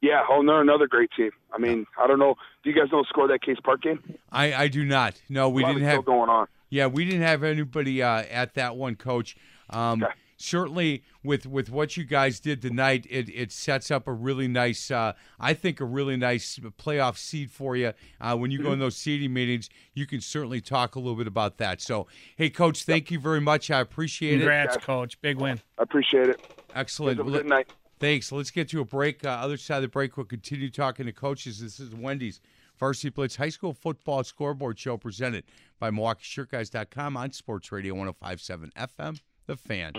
[0.00, 1.30] Yeah, oh, they're another great team.
[1.52, 2.36] I mean, I don't know.
[2.62, 4.02] Do you guys know the score of that Case Park game?
[4.32, 5.20] I, I do not.
[5.28, 6.46] No, we didn't have going on.
[6.70, 9.36] Yeah, we didn't have anybody uh, at that one, Coach.
[9.68, 10.04] Um,
[10.42, 14.90] Certainly, with with what you guys did tonight, it, it sets up a really nice,
[14.90, 17.92] uh, I think, a really nice playoff seed for you.
[18.22, 21.26] Uh, when you go in those seeding meetings, you can certainly talk a little bit
[21.26, 21.82] about that.
[21.82, 23.70] So, hey, Coach, thank you very much.
[23.70, 24.78] I appreciate Congrats, it.
[24.78, 25.20] Congrats, Coach.
[25.20, 25.60] Big win.
[25.78, 26.40] I appreciate it.
[26.74, 27.18] Excellent.
[27.18, 27.70] Have a good night.
[28.00, 28.32] Thanks.
[28.32, 29.24] Let's get to a break.
[29.26, 31.60] Uh, other side of the break, we'll continue talking to coaches.
[31.60, 32.40] This is Wendy's
[32.78, 35.44] Varsity Blitz High School Football Scoreboard Show presented
[35.78, 39.92] by MilwaukeeShirtGuys.com on Sports Radio 1057 FM, The Fan.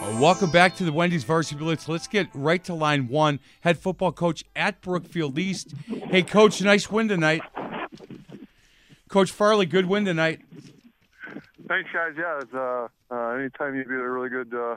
[0.00, 1.88] Uh, welcome back to the Wendy's Varsity Blitz.
[1.88, 3.40] Let's get right to line one.
[3.62, 5.74] Head football coach at Brookfield East.
[5.88, 7.42] Hey, coach, nice win tonight.
[9.08, 10.40] Coach Farley, good win tonight.
[11.72, 12.12] Thanks, guys.
[12.18, 14.76] Yeah, it's, uh, uh, anytime you beat a really good, uh,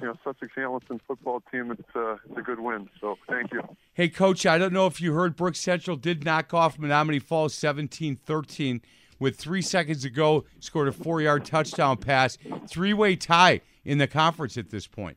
[0.00, 2.90] you know, Sussex Hamilton football team, it's, uh, it's a good win.
[3.00, 3.62] So thank you.
[3.92, 7.54] Hey, Coach, I don't know if you heard Brook Central did knock off Menomonee Falls
[7.54, 8.80] 17 13
[9.20, 12.36] with three seconds to go, scored a four yard touchdown pass.
[12.66, 15.16] Three way tie in the conference at this point.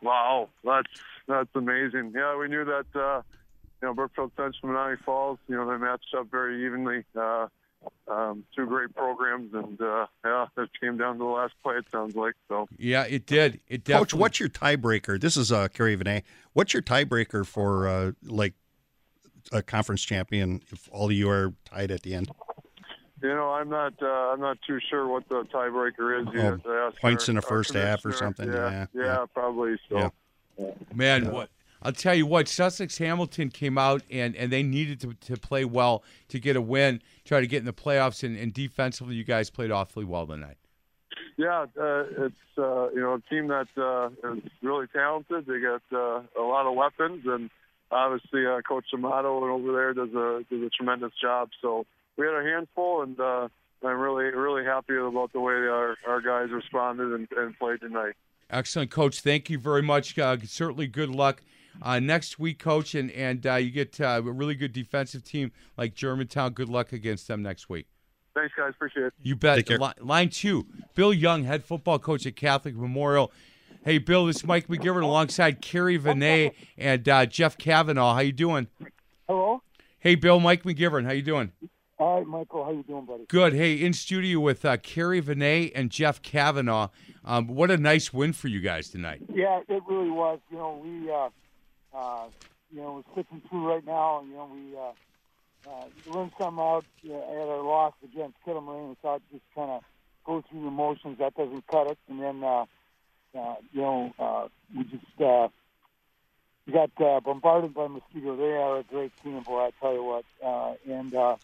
[0.00, 0.88] Wow, that's
[1.28, 2.14] that's amazing.
[2.16, 2.86] Yeah, we knew that.
[2.98, 3.20] Uh,
[3.82, 5.38] you know, Brookfield Central, and Menomonee Falls.
[5.46, 7.04] You know, they matched up very evenly.
[7.14, 7.48] Uh,
[8.08, 11.76] um, two great programs, and uh, yeah, it came down to the last play.
[11.76, 12.68] It sounds like so.
[12.78, 13.60] Yeah, it did.
[13.68, 14.04] It definitely.
[14.06, 15.20] Coach, what's your tiebreaker?
[15.20, 16.22] This is uh, Kerry Vinay.
[16.52, 18.54] What's your tiebreaker for uh, like
[19.52, 22.30] a conference champion if all of you are tied at the end?
[23.22, 23.94] You know, I'm not.
[24.02, 26.26] Uh, I'm not too sure what the tiebreaker is.
[26.28, 28.26] Oh, have to ask points our- in the first half or commissioner.
[28.26, 29.76] something, Yeah, yeah, yeah, probably.
[29.88, 29.96] So.
[30.58, 30.70] Yeah.
[30.94, 31.48] Man, what
[31.84, 35.64] I'll tell you what, Sussex Hamilton came out and, and they needed to, to play
[35.64, 39.24] well to get a win, try to get in the playoffs, and, and defensively, you
[39.24, 40.58] guys played awfully well tonight.
[41.36, 45.46] Yeah, uh, it's uh, you know a team that uh, is really talented.
[45.46, 47.50] They got uh, a lot of weapons, and
[47.90, 51.50] obviously uh, Coach Amato over there does a does a tremendous job.
[51.60, 53.48] So we had a handful, and uh,
[53.82, 58.14] I'm really really happy about the way our our guys responded and, and played tonight.
[58.50, 59.20] Excellent, Coach.
[59.20, 60.18] Thank you very much.
[60.18, 61.42] Uh, certainly, good luck
[61.80, 65.52] uh, next week, Coach, and and uh, you get uh, a really good defensive team
[65.76, 66.52] like Germantown.
[66.52, 67.86] Good luck against them next week.
[68.34, 68.70] Thanks, guys.
[68.70, 69.14] Appreciate it.
[69.22, 69.56] You bet.
[69.56, 69.78] Take care.
[70.00, 73.30] Line two, Bill Young, head football coach at Catholic Memorial.
[73.84, 78.14] Hey, Bill, this is Mike McGivern alongside Kerry Vinay and uh, Jeff Kavanaugh.
[78.14, 78.68] How you doing?
[79.26, 79.60] Hello.
[79.98, 81.04] Hey, Bill, Mike McGivern.
[81.04, 81.50] How you doing?
[81.98, 83.24] All right, Michael, how you doing, buddy?
[83.28, 83.54] Good.
[83.54, 86.88] Hey, in studio with uh, Kerry Vinay and Jeff Kavanaugh.
[87.24, 89.22] Um, what a nice win for you guys tonight.
[89.32, 90.40] Yeah, it really was.
[90.50, 91.28] You know, we, uh,
[91.94, 92.26] uh,
[92.70, 96.62] you know, we're six and two right now, you know, we uh, uh, learned something
[96.62, 98.88] out uh, at our loss against Kittle.
[98.88, 99.82] We thought just kind of
[100.24, 101.18] go through the motions.
[101.18, 102.64] That doesn't cut it, and then uh,
[103.38, 105.48] uh, you know, uh, we just uh,
[106.66, 108.36] we got uh, bombarded by Mosquito.
[108.36, 109.66] They are a great team, boy.
[109.66, 111.14] I tell you what, uh, and.
[111.14, 111.36] Uh,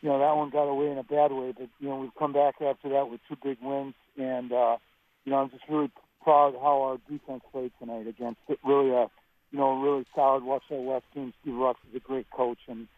[0.00, 2.32] you know that one got away in a bad way, but you know we've come
[2.32, 4.76] back after that with two big wins, and uh,
[5.24, 5.90] you know I'm just really
[6.22, 9.08] proud how our defense played tonight against really a
[9.50, 11.32] you know really solid Waukesha West team.
[11.42, 12.88] Steve Rux is a great coach, and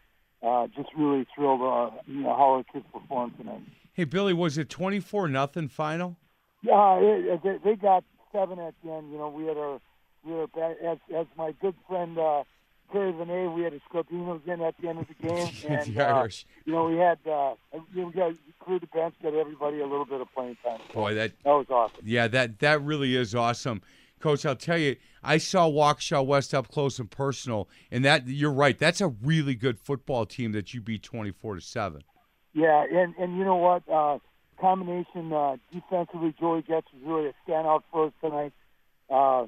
[0.43, 3.61] uh, just really thrilled uh, you know how our kids performed tonight.
[3.93, 6.17] Hey, Billy, was it twenty four nothing final?
[6.61, 9.11] Yeah, it, it, they got seven at the end.
[9.11, 9.79] You know we had our
[10.23, 10.47] we were
[10.83, 12.17] as as my good friend.
[12.17, 12.43] Uh,
[12.91, 16.05] Terry Vinay, we had a Scorpinos in at the end of the game, and the
[16.05, 16.27] uh,
[16.65, 17.53] you know we had uh,
[17.93, 20.79] you know, we got cleared the bench, got everybody a little bit of playing time.
[20.93, 22.01] Boy, that that was awesome.
[22.03, 23.81] Yeah, that that really is awesome,
[24.21, 24.45] Coach.
[24.45, 28.77] I'll tell you, I saw Waukesha West up close and personal, and that you're right.
[28.77, 32.03] That's a really good football team that you beat twenty four to seven.
[32.53, 33.87] Yeah, and and you know what?
[33.89, 34.19] Uh,
[34.59, 38.53] combination uh, defensively, Joey Getz was really a standout for us tonight.
[39.09, 39.47] Uh,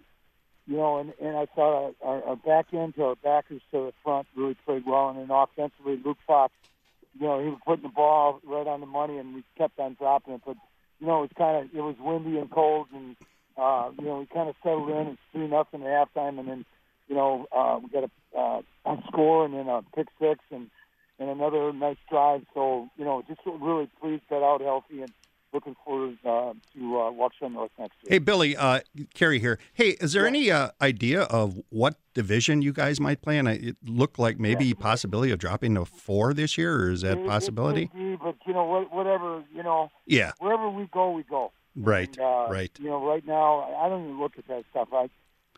[0.66, 3.86] you know, and, and I thought our, our, our back end to our backers to
[3.86, 6.54] the front really played well, and then offensively, Luke Fox,
[7.20, 9.96] you know, he was putting the ball right on the money, and we kept on
[9.96, 10.42] dropping it.
[10.46, 10.58] But
[11.00, 13.16] you know, it was kind of it was windy and cold, and
[13.58, 15.08] uh, you know, we kind of settled in.
[15.08, 16.66] It's three nothing at halftime, and then
[17.08, 20.70] you know, uh, we got a, uh, a score and then a pick six and
[21.20, 22.44] and another nice drive.
[22.54, 25.12] So you know, just really pleased got out healthy and
[25.54, 28.10] looking forward uh, to uh, Waukesha North next year.
[28.10, 28.80] Hey, Billy, uh,
[29.14, 29.60] Kerry here.
[29.74, 33.46] Hey, is there any uh, idea of what division you guys might play in?
[33.48, 37.20] I- It looked like maybe possibility of dropping to four this year, or is that
[37.20, 37.86] It- it possibility?
[37.88, 40.32] could be, but you know, what, whatever you know, Yeah.
[40.40, 41.52] wherever we go, we go.
[41.76, 42.72] Right, And, uh, right.
[42.80, 44.90] You know, right now, I don't even look at that stuff.
[44.94, 45.10] I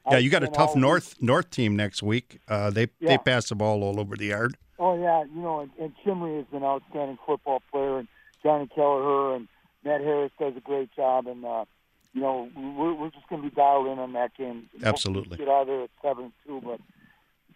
[0.09, 2.39] Yeah, I you got a tough North North team next week.
[2.47, 3.09] Uh, they Yeah.
[3.09, 4.55] they pass the ball all over the yard.
[4.77, 8.07] Oh yeah, you know, and, and Chimley is an outstanding football player, and
[8.43, 9.47] Johnny Kelleher and
[9.83, 11.65] Matt Harris does a great job, and uh,
[12.13, 14.69] you know, we're, we're just going to be dialed in on that game.
[14.83, 15.37] Absolutely.
[15.37, 16.79] Get out of there at seven two, but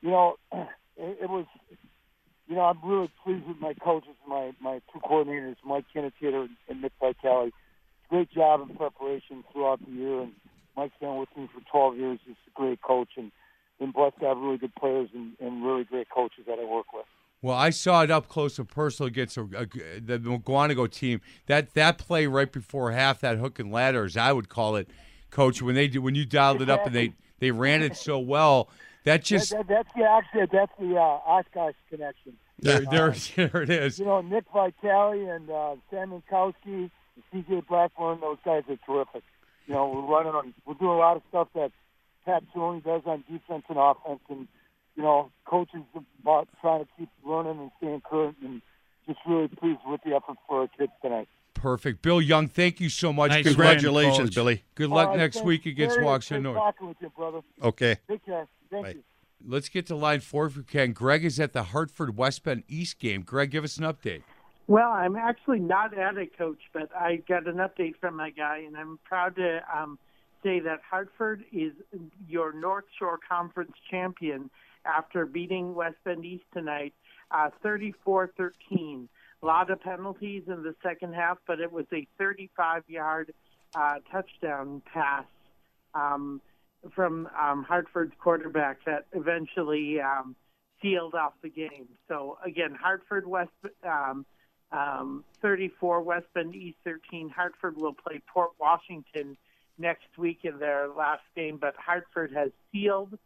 [0.01, 1.45] you know, it, it was,
[2.47, 6.82] you know, I'm really pleased with my coaches, my my two coordinators, Mike Kinnitator and
[6.82, 7.51] Nick Vitale.
[8.10, 10.32] Great job in preparation throughout the year, and
[10.76, 12.20] Mike's been with me for 12 years.
[12.26, 13.32] He's a great coach, and
[13.80, 16.91] been blessed to have really good players and, and really great coaches that I work
[16.93, 17.05] with.
[17.41, 21.22] Well, I saw it up close and personal against a, a, the Mukwonago team.
[21.45, 24.89] That that play right before half, that hook and ladder, as I would call it,
[25.30, 25.62] Coach.
[25.62, 28.70] When they when you dialed it up and they they ran it so well,
[29.05, 32.34] that just that, that, that's the actually that's the uh, Oshkosh connection.
[32.60, 33.99] there, Uh, there, there it is.
[33.99, 36.91] You know, Nick Vitale and uh, Sam Minkowski,
[37.32, 37.61] and C.J.
[37.67, 39.24] Blackburn, those guys are terrific.
[39.67, 41.72] You know, we're running on, we're doing a lot of stuff that
[42.26, 44.47] Pat Tony does on defense and offense, and
[44.95, 45.82] you know, coaches
[46.22, 48.61] about trying to keep learning and staying current, and
[49.07, 51.28] just really pleased with the effort for our kids tonight.
[51.53, 52.47] Perfect, Bill Young.
[52.47, 53.32] Thank you so much.
[53.32, 54.63] Nice Good win, Congratulations, Billy.
[54.76, 55.45] Good luck right, next thanks.
[55.47, 56.57] week against Very Waukesha North.
[56.57, 57.41] talking with you, brother.
[57.61, 57.97] Okay.
[58.07, 58.47] Take care.
[58.72, 58.91] Thank Bye.
[58.91, 59.03] you.
[59.45, 60.91] Let's get to line four if we can.
[60.93, 63.22] Greg is at the Hartford West Bend East game.
[63.22, 64.24] Greg, give us an update.
[64.70, 68.65] Well, I'm actually not at a Coach, but I got an update from my guy,
[68.67, 69.97] and I'm proud to um,
[70.43, 71.74] say that Hartford is
[72.28, 74.51] your North Shore Conference champion
[74.86, 76.93] after beating West Bend East tonight,
[77.32, 79.07] uh, 34-13.
[79.41, 83.34] A lot of penalties in the second half, but it was a 35-yard
[83.74, 85.26] uh, touchdown pass
[85.95, 86.41] um,
[86.93, 90.36] from um, Hartford's quarterback that eventually um,
[90.80, 91.88] sealed off the game.
[92.07, 93.49] So again, Hartford West
[93.84, 94.28] um,
[94.72, 97.30] um, 34, West Bend East 13.
[97.30, 99.38] Hartford will play Port Washington
[99.78, 103.17] next week in their last game, but Hartford has sealed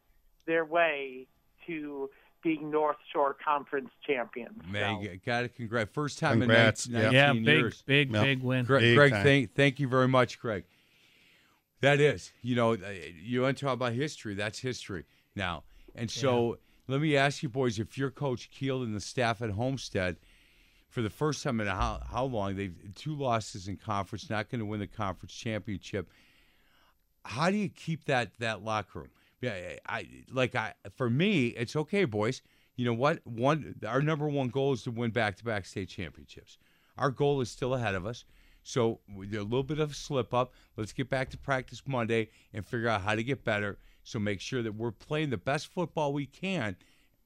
[0.46, 1.28] their way
[1.68, 2.10] to
[2.44, 4.62] being North Shore Conference champions.
[4.70, 5.92] Man, you got to Congrats.
[5.94, 6.86] First time Congrats.
[6.86, 7.02] in Yeah.
[7.10, 7.84] 19, Yeah, big, years.
[7.86, 8.22] big, Yeah.
[8.24, 8.66] big win.
[8.66, 9.24] Greg, Big Greg time.
[9.24, 10.66] thank, thank you very much, Greg.
[11.82, 12.78] That is, you know, uh,
[13.22, 14.34] you want to talk about history.
[14.36, 15.64] That's history now.
[15.96, 19.52] And so let me ask you, boys, if you're Coach Keel and the staff at
[19.52, 20.18] Homestead,
[20.94, 24.60] for the first time in how, how long, they've two losses in conference, not going
[24.60, 26.08] to win the conference championship.
[27.26, 29.10] How do you keep that that locker room?
[29.42, 29.56] Yeah,
[29.90, 32.44] I like I for me, it's okay, boys.
[32.76, 33.26] You know what?
[33.26, 36.60] One, our number one goal is to win back-to-back state championships.
[36.98, 38.24] Our goal is still ahead of us.
[38.62, 40.54] So a little bit of a slip up.
[40.78, 43.80] Let's get back to practice Monday and figure out how to get better.
[44.04, 46.76] So make sure that we're playing the best football we can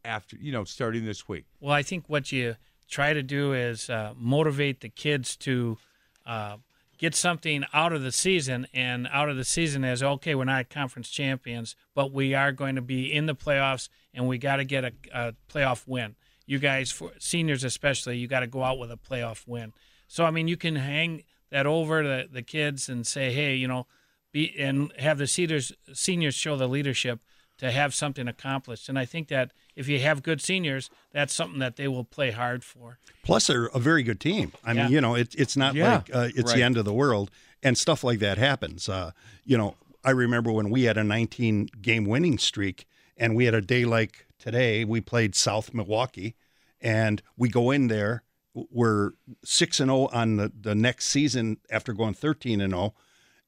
[0.06, 1.46] after you know starting this week.
[1.60, 2.56] Well, I think what you
[2.90, 5.78] try to do is uh, motivate the kids to
[6.26, 6.58] uh,
[6.98, 8.68] get something out of the season.
[8.74, 12.76] And out of the season is okay, we're not conference champions, but we are going
[12.76, 16.16] to be in the playoffs, and we got to get a, a playoff win.
[16.46, 19.74] You guys, for seniors especially, you got to go out with a playoff win.
[20.08, 23.68] So I mean, you can hang that over the the kids and say, hey, you
[23.68, 23.88] know,
[24.32, 27.20] be and have the seniors seniors show the leadership
[27.58, 28.88] to have something accomplished.
[28.90, 32.32] And I think that if you have good seniors, that's something that they will play
[32.32, 33.00] hard for.
[33.24, 34.52] Plus, they're a very good team.
[34.64, 34.84] I Yeah.
[34.84, 35.96] mean, you know, it, it's not Yeah.
[35.96, 36.58] like uh, it's Right.
[36.58, 37.32] the end of the world,
[37.64, 38.88] and stuff like that happens.
[38.88, 39.12] Uh,
[39.46, 42.86] you know, I remember when we had a 19 game winning streak,
[43.18, 44.86] and we had a day like today.
[44.86, 46.36] We played South Milwaukee,
[46.80, 48.24] and we go in there.
[48.54, 49.12] We're
[49.44, 52.94] six and zero on the, the next season after going 13 and zero,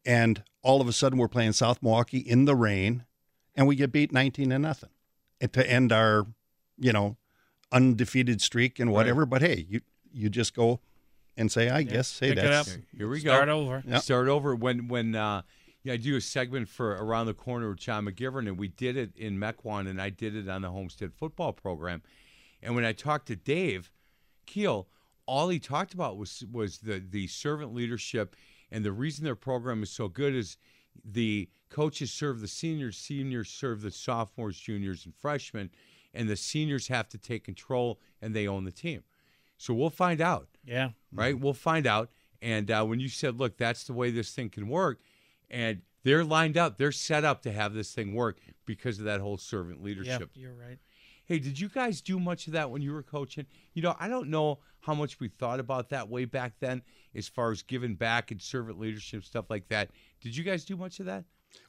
[0.05, 3.05] and all of a sudden we're playing South Milwaukee in the rain,
[3.60, 4.89] and we get beat 19 to nothing,
[5.51, 6.26] to end our,
[6.78, 7.18] you know,
[7.74, 9.26] undefeated streak and whatever.
[9.26, 9.82] But hey, you
[10.14, 10.80] you just go
[11.36, 13.60] and say, I guess, hey, that's Here we Start go.
[13.60, 13.84] over.
[13.86, 14.01] Yep.
[14.01, 14.55] Start over.
[14.55, 15.41] When when uh,
[15.84, 18.95] yeah, I do a segment for Around the Corner with John McGivern, and we did
[18.95, 22.01] it in Mequon, and I did it on the Homestead football program.
[22.64, 23.91] And when I talked to Dave
[24.45, 24.88] Keel,
[25.26, 28.38] all he talked about was was the the servant leadership,
[28.72, 30.55] and the reason their program is so good is
[31.06, 35.70] the coaches serve the seniors, seniors serve the sophomores, juniors, and freshmen,
[36.14, 39.04] and the seniors have to take control and they own the team.
[39.58, 40.91] So we'll find out Yeah.
[41.14, 41.38] right?
[41.39, 42.10] We'll find out.
[42.41, 45.00] And uh, when you said, look, that's the way this thing can work,
[45.50, 49.20] and they're lined up, they're set up to have this thing work because of that
[49.20, 50.30] whole servant leadership.
[50.36, 50.80] you're right.
[51.30, 53.45] Hey, did you guys do much of that when you were coaching?
[53.73, 56.82] You know, I don't know how much we thought about that way back then
[57.15, 59.91] as far as giving back and servant leadership stuff like that.
[60.19, 61.23] Did you guys do much of that?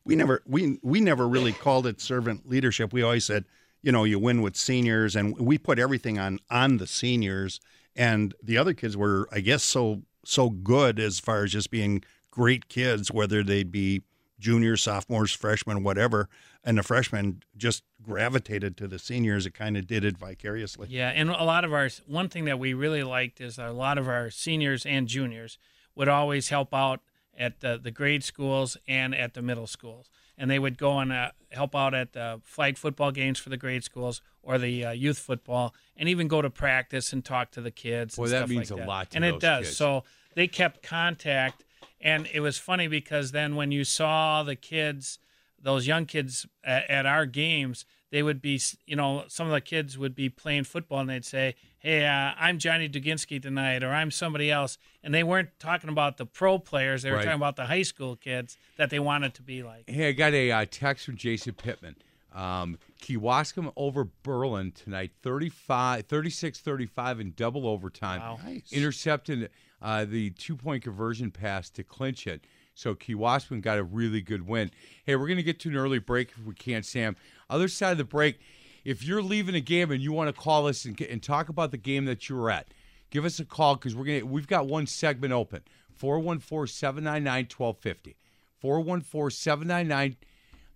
[0.05, 2.93] we never we we never really called it servant leadership.
[2.93, 3.45] We always said,
[3.83, 7.61] you know, you win with seniors, and we put everything on on the seniors,
[7.97, 12.03] and the other kids were, I guess, so so good as far as just being
[12.31, 14.03] great kids, whether they'd be
[14.41, 16.29] juniors, sophomores, freshmen, whatever,
[16.65, 19.47] and the freshmen just gravitated to the seniors.
[19.47, 20.89] It kind of did it vicariously.
[20.91, 23.99] Yeah, and a lot of our one thing that we really liked is a lot
[23.99, 25.59] of our seniors and juniors
[25.95, 27.01] would always help out
[27.39, 31.13] at the, the grade schools and at the middle schools, and they would go and
[31.13, 34.91] uh, help out at the flag football games for the grade schools or the uh,
[34.91, 38.17] youth football, and even go to practice and talk to the kids.
[38.17, 38.89] Boy, and that stuff means like a that.
[38.89, 39.65] lot to and those it does.
[39.67, 39.77] kids.
[39.77, 41.65] So they kept contact,
[42.01, 45.19] and it was funny because then when you saw the kids
[45.63, 49.61] those young kids at, at our games, they would be, you know, some of the
[49.61, 53.91] kids would be playing football and they'd say, Hey, uh, I'm Johnny Duginski tonight, or
[53.91, 54.79] I'm somebody else.
[55.03, 57.25] And they weren't talking about the pro players, they were Right.
[57.25, 59.89] talking about the high school kids that they wanted to be like.
[59.89, 61.97] Hey, I got a uh, text from Jason Pittman.
[62.35, 68.21] Um, Kewaskum over Berlin tonight, 35, 36-35 in double overtime.
[68.21, 68.39] Wow.
[68.45, 68.73] Nice.
[68.73, 69.51] Intercepted
[69.83, 72.45] uh, the two-point conversion pass to clinch it.
[72.75, 74.71] So Kewaskum got a really good win.
[75.05, 77.17] Hey, we're going to get to an early break if we can, Sam.
[77.49, 78.39] Other side of the break,
[78.85, 81.71] if you're leaving a game and you want to call us and, and talk about
[81.71, 82.69] the game that you were at,
[83.11, 85.63] give us a call because we're gonna we've got one segment open
[86.01, 88.15] 414-799-1250
[88.63, 90.17] 414-799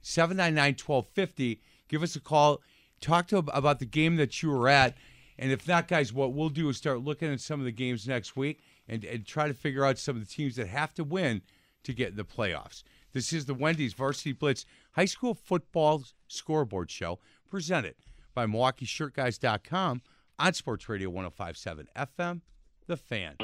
[0.03, 2.61] 799-1250 give us a call
[3.01, 4.95] talk to about the game that you were at
[5.39, 8.07] and if not guys what we'll do is start looking at some of the games
[8.07, 11.05] next week and, and try to figure out some of the teams that have to
[11.05, 11.43] win
[11.85, 12.83] to get in the playoffs.
[13.13, 17.95] This is the wendy's varsity blitz high school football scoreboard show presented
[18.35, 20.03] by milwaukeeshirtguys.com
[20.39, 22.41] on sports radio 1057 fm
[22.87, 23.37] the fan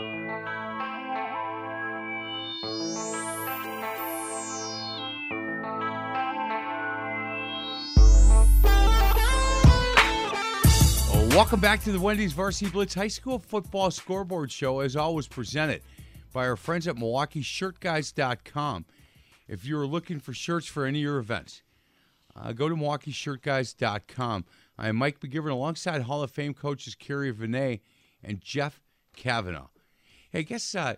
[11.40, 15.80] welcome back to the Wendy's Varsity Blitz High School Football Scoreboard Show, as always presented
[16.34, 18.84] by our friends at MilwaukeeShirtGuys.com.
[19.48, 21.62] If you're looking for shirts for any of your events,
[22.36, 24.44] uh, go to MilwaukeeShirtGuys.com.
[24.76, 27.80] I am Mike McGivern alongside Hall of Fame coaches Kerry Vinay
[28.22, 28.82] and Jeff
[29.16, 29.68] Kavanaugh.
[30.30, 30.96] Hey, I guess uh,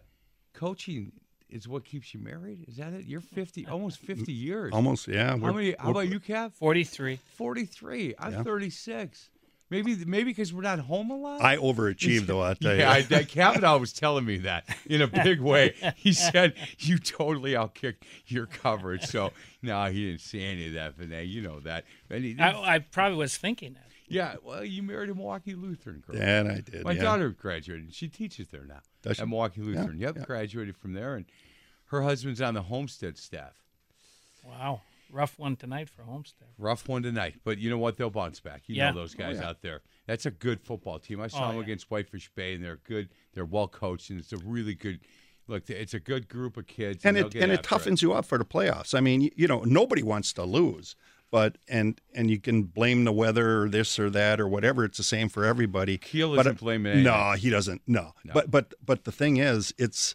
[0.54, 1.12] coaching
[1.48, 2.64] is what keeps you married.
[2.66, 3.04] Is that it?
[3.06, 4.72] You're 50, almost 50 years.
[4.72, 5.38] Almost, yeah.
[5.38, 5.76] How many?
[5.78, 6.50] How about you, Cav?
[6.54, 7.20] 43.
[7.36, 8.14] 43.
[8.18, 8.42] I'm Yeah.
[8.42, 9.30] 36.
[9.72, 11.40] Maybe maybe because we're not home a lot.
[11.40, 12.98] I overachieved, though, I'll tell yeah, you.
[12.98, 15.74] I, that Kavanaugh was telling me that in a big way.
[15.96, 19.04] He said you totally outkicked your coverage.
[19.04, 21.26] So no, he didn't see any of that, Vinay.
[21.26, 21.84] You know that.
[22.10, 23.86] And he- I, I probably was thinking that.
[24.08, 26.16] yeah, well, you married a Milwaukee Lutheran girl.
[26.16, 27.02] Yeah, and I did, My yeah.
[27.02, 27.94] daughter graduated.
[27.94, 29.22] She teaches there now Does she?
[29.22, 29.98] at Milwaukee Yeah, Lutheran.
[29.98, 30.24] Yep, yeah.
[30.24, 31.24] graduated from there, and
[31.86, 33.54] her husband's on the Homestead staff.
[34.44, 34.82] Wow.
[35.12, 36.48] Rough one tonight for Homestead.
[36.58, 37.98] Rough one tonight, but you know what?
[37.98, 38.62] They'll bounce back.
[38.66, 38.90] You Yeah.
[38.90, 39.48] know those Oh, guys yeah.
[39.50, 39.82] out there.
[40.06, 41.20] That's a good football team.
[41.20, 41.62] I saw Oh, them yeah.
[41.64, 43.10] against Whitefish Bay, and they're good.
[43.34, 45.00] They're well coached, and it's a really good.
[45.48, 48.00] Look, it's a good group of kids, and they'll it get and it after toughens
[48.00, 48.94] you up for the playoffs.
[48.94, 50.96] I mean, you, you know, nobody wants to lose,
[51.30, 54.84] but and and you can blame the weather or this or that or whatever.
[54.84, 55.98] It's the same for everybody.
[55.98, 57.82] Keel But, isn't uh, blaming No, he doesn't.
[57.86, 58.14] No.
[58.24, 58.32] No.
[58.32, 60.14] But but but the thing is, it's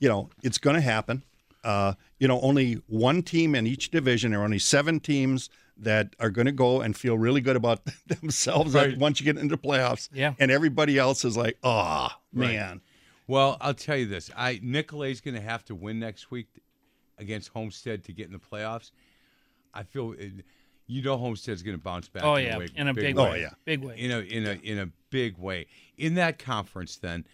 [0.00, 1.22] you know, it's going to happen.
[1.64, 4.30] Uh, you know, only one team in each division.
[4.32, 7.80] There are only seven teams that are going to go and feel really good about
[8.06, 8.96] themselves Right.
[8.96, 10.08] once you get into the playoffs.
[10.12, 10.34] Yeah.
[10.38, 12.54] And everybody else is like, oh Right.
[12.54, 12.80] man.
[13.26, 16.46] Well, I'll tell you this: I Nicolet's going to have to win next week
[17.18, 18.90] against Homestead to get in the playoffs.
[19.72, 20.44] I feel, it-
[20.86, 22.22] you know, Homestead's going to bounce back.
[22.22, 23.40] Oh, in yeah, a way, in a big Oh, way.
[23.40, 23.50] yeah.
[23.64, 23.98] Big way.
[23.98, 26.96] in a in a in a big way in that conference.
[26.98, 27.26] Then,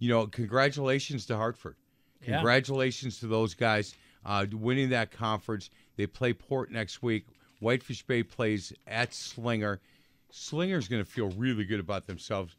[0.00, 1.76] you know, congratulations to Hartford.
[2.22, 2.36] Yeah.
[2.36, 3.94] Congratulations to those guys
[4.24, 5.70] uh, winning that conference.
[5.96, 7.26] They play Port next week.
[7.60, 9.80] Whitefish Bay plays at Slinger.
[10.30, 12.54] Slinger's going to feel really good about themselves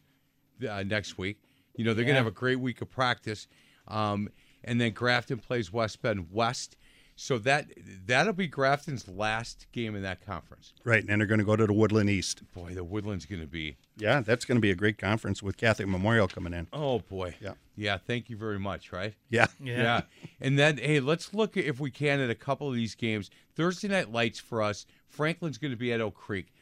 [0.67, 1.37] uh, next week.
[1.75, 3.47] You know, they're going to have a great week of practice.
[3.87, 4.29] Um,
[4.63, 6.75] and then Grafton plays West Bend West.
[7.21, 7.67] So that
[8.05, 10.73] that'll be Grafton's last game in that conference.
[10.85, 12.43] Right, and they're going to go to the Woodland East.
[12.53, 15.57] Boy, the Woodland's going to be Yeah, that's going to be a great conference with
[15.57, 16.67] Catholic Memorial coming in.
[16.71, 17.35] Oh boy.
[17.41, 17.55] Yeah.
[17.75, 17.97] Yeah.
[17.97, 18.93] Thank you very much.
[18.93, 19.15] Right.
[19.29, 19.47] Yeah.
[19.61, 20.03] Yeah.
[20.39, 23.29] And then hey, let's look if we can at a couple of these games.
[23.53, 24.85] Thursday night lights for us.
[25.09, 26.53] Franklin's going to be at Oak Creek.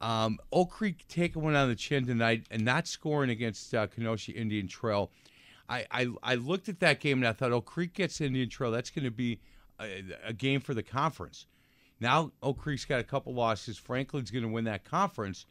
[0.00, 4.30] Um, Oak Creek taking one on the chin tonight and not scoring against uh, Kenosha
[4.32, 5.10] Indian Trail.
[5.68, 8.70] I, I I looked at that game and I thought Oak Creek gets Indian Trail.
[8.70, 9.40] That's going to be
[9.82, 11.46] a, a game for the conference.
[12.00, 13.78] Now Oak Creek's got a couple losses.
[13.78, 15.46] Franklin's going to win that conference.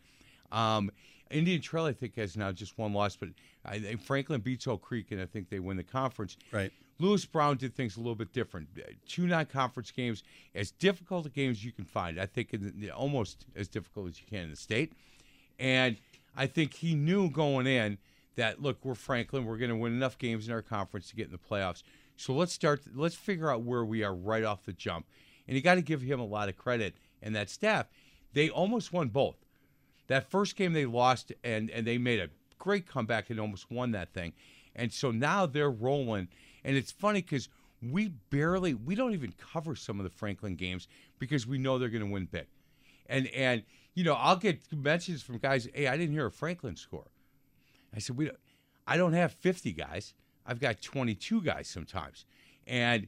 [0.52, 0.92] Um,
[1.30, 3.30] Indian Trail, I think, has now just one loss, but
[3.66, 6.36] I think Franklin beats Oak Creek, and I think they win the conference.
[6.52, 6.72] Right.
[7.00, 8.68] Lewis Brown did things a little bit different.
[9.08, 10.24] Two non-conference games,
[10.54, 12.20] as difficult a game as you can find.
[12.20, 14.94] I think in the, almost as difficult as you can in the state.
[15.58, 15.98] And
[16.36, 17.98] I think he knew going in
[18.36, 21.26] that look, we're Franklin, we're going to win enough games in our conference to get
[21.26, 21.84] in the playoffs.
[22.22, 22.84] So let's start.
[22.94, 25.08] Let's figure out where we are right off the jump.
[25.48, 27.88] And you got to give him a lot of credit and that staff.
[28.34, 29.38] They almost won both.
[30.06, 33.92] That first game they lost, and and they made a great comeback and almost won
[33.92, 34.34] that thing.
[34.76, 36.28] And so now they're rolling.
[36.64, 37.50] And it's funny because
[37.82, 41.90] we barely, we don't even cover some of the Franklin games because we know they're
[41.90, 42.46] going to win big.
[43.08, 43.64] And and
[43.96, 45.68] you know, I'll get mentions from guys.
[45.74, 47.08] Hey, I didn't hear a Franklin score.
[47.96, 48.38] I said we, don't,
[48.86, 50.14] I don't have 50 guys.
[50.46, 52.26] I've got 22 guys sometimes.
[52.68, 53.08] And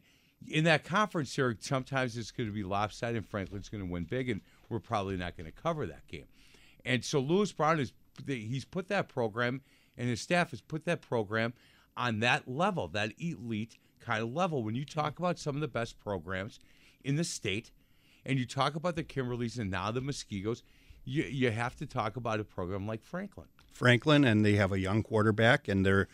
[0.50, 4.04] in that conference here, sometimes it's going to be lopsided and Franklin's going to win
[4.04, 6.26] big, and we're probably not going to cover that game.
[6.86, 7.94] And so Lewis Brown is
[8.28, 9.62] he's put that program
[9.98, 11.54] and his staff has put that program
[11.96, 14.64] on that level, that elite kind of level.
[14.64, 16.60] When you talk about some of the best programs
[17.04, 17.72] in the state,
[18.26, 20.64] and you talk about the Kimberleys and now the Muskegos,
[21.06, 23.48] you you have to talk about a program like Franklin.
[23.74, 26.08] Franklin, and they have a young quarterback, and they're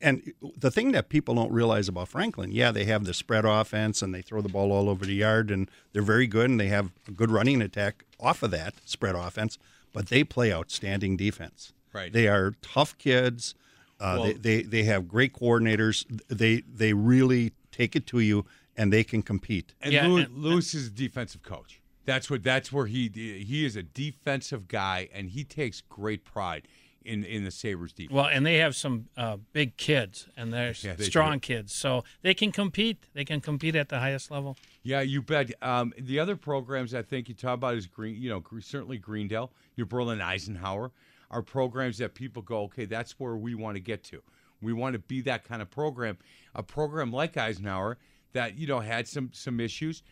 [0.00, 4.02] and the thing that people don't realize about Franklin, yeah, they have the spread offense
[4.02, 6.68] and they throw the ball all over the yard, and they're very good, and they
[6.68, 9.58] have a good running attack off of that spread offense,
[9.92, 11.72] but they play outstanding defense.
[11.92, 12.12] Right.
[12.12, 13.54] They are tough kids.
[13.98, 16.04] Uh, Well- they, they they have great coordinators.
[16.28, 18.44] They they really take it to you,
[18.76, 19.72] and they can compete.
[19.80, 21.80] And Lewis, Lewis is a defensive coach.
[22.04, 22.42] That's what.
[22.42, 26.68] That's where he he is a defensive guy, and he takes great pride
[27.06, 28.12] in in the Sabers defense.
[28.12, 31.40] Well, and they have some uh, big kids, and they're Yeah, they strong do.
[31.40, 32.98] kids, so they can compete.
[33.14, 34.56] They can compete at the highest level.
[34.82, 35.52] Yeah, you bet.
[35.62, 38.20] Um, the other programs I think you talk about is Green.
[38.20, 40.92] You know, certainly Greendale, New Berlin, Eisenhower
[41.30, 44.22] are programs that people go, okay, that's where we want to get to.
[44.62, 46.18] We want to be that kind of program.
[46.54, 47.98] A program like Eisenhower
[48.32, 50.02] that you know had some some issues,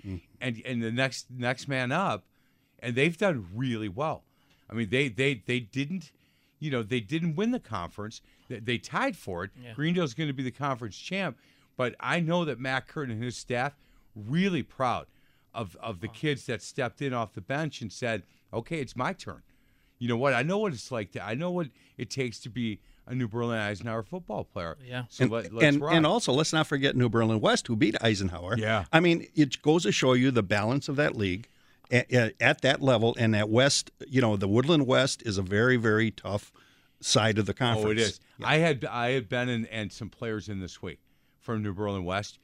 [0.40, 2.24] and and the next next man up,
[2.80, 4.24] and they've done really well.
[4.68, 6.10] I mean, they they they didn't.
[6.58, 8.20] You know, they didn't win the conference.
[8.48, 9.50] They, they tied for it.
[9.60, 9.74] Yeah.
[9.74, 11.38] Greendale's going to be the conference champ.
[11.76, 13.76] But I know that Matt Curtin and his staff
[14.14, 15.06] really proud
[15.52, 19.12] of of the kids that stepped in off the bench and said, "Okay, it's my
[19.12, 19.42] turn."
[19.98, 20.34] You know what?
[20.34, 21.24] I know what it's like to.
[21.24, 24.76] I know what it takes to be a New Berlin Eisenhower football player.
[24.84, 25.04] Yeah.
[25.08, 27.96] So and, let, let's and, and also, let's not forget New Berlin West, who beat
[28.02, 28.56] Eisenhower.
[28.56, 28.84] Yeah.
[28.92, 31.48] I mean, it goes to show you the balance of that league
[31.90, 33.14] at, at that level.
[33.18, 36.52] And that West, you know, the Woodland West is a very, very tough
[37.00, 37.86] side of the conference.
[37.86, 38.20] Oh, it is.
[38.42, 41.00] I had I had Ben and, and some players in this week
[41.38, 42.38] from New Berlin West.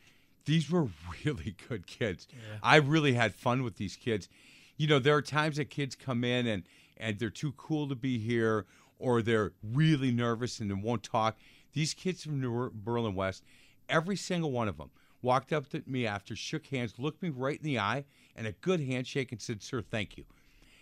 [0.45, 0.89] These were
[1.25, 2.29] really good kids.
[2.63, 4.29] I really had fun with these kids.
[4.77, 6.65] You know, there are times that kids come in and
[6.97, 8.67] and they're too cool to be here,
[8.99, 11.39] or they're really nervous and they won't talk.
[11.73, 13.45] These kids from New Berlin West,
[13.89, 14.91] every single one of them
[15.23, 18.05] walked up to me after, shook hands, looked me right in the eye,
[18.41, 20.25] and a good handshake and said, "Sir, thank you."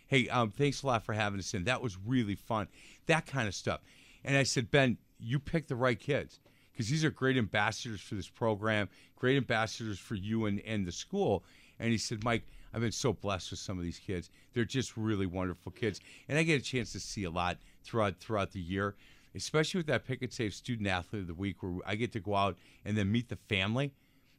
[0.06, 1.64] Hey, um, thanks a lot for having us in.
[1.64, 2.68] That was really fun.
[3.06, 3.80] That kind of stuff.
[4.24, 6.40] And I said, Ben, you picked the right kids
[6.72, 10.92] because these are great ambassadors for this program, great ambassadors for you and, and the
[10.92, 11.44] school.
[11.78, 14.30] And he said, Mike, I've been so blessed with some of these kids.
[14.54, 16.00] They're just really wonderful kids.
[16.28, 18.94] And I get a chance to see a lot throughout throughout the year,
[19.34, 22.34] especially with that Pick Save Student Athlete of the Week where I get to go
[22.34, 23.92] out and then meet the family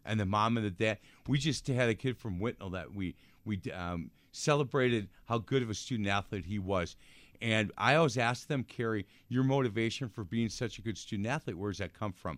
[0.05, 0.97] and the mom and the dad.
[1.27, 5.69] We just had a kid from Whitnall that we we um, celebrated how good of
[5.69, 6.95] a student athlete he was.
[7.41, 11.57] And I always ask them, Kerry, your motivation for being such a good student athlete,
[11.57, 12.37] where does that come from?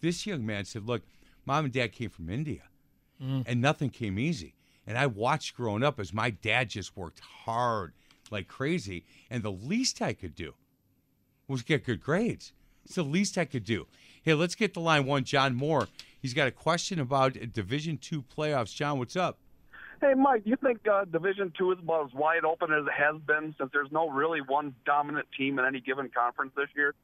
[0.00, 1.02] This young man said, Look,
[1.46, 2.62] mom and dad came from India,
[3.22, 3.44] Mm.
[3.46, 4.54] and nothing came easy.
[4.86, 7.92] And I watched growing up as my dad just worked hard
[8.30, 10.54] like crazy, and the least I could do
[11.46, 12.52] was get good grades.
[12.84, 13.86] It's the least I could do.
[14.22, 15.24] Hey, let's get the line one.
[15.24, 15.88] John Moore.
[16.20, 18.74] He's got a question about Division Two playoffs.
[18.74, 19.38] John, what's up?
[20.00, 22.92] Hey, Mike, do you think uh, Division Two is about as wide open as it
[22.92, 26.94] has been since there's no really one dominant team in any given conference this year?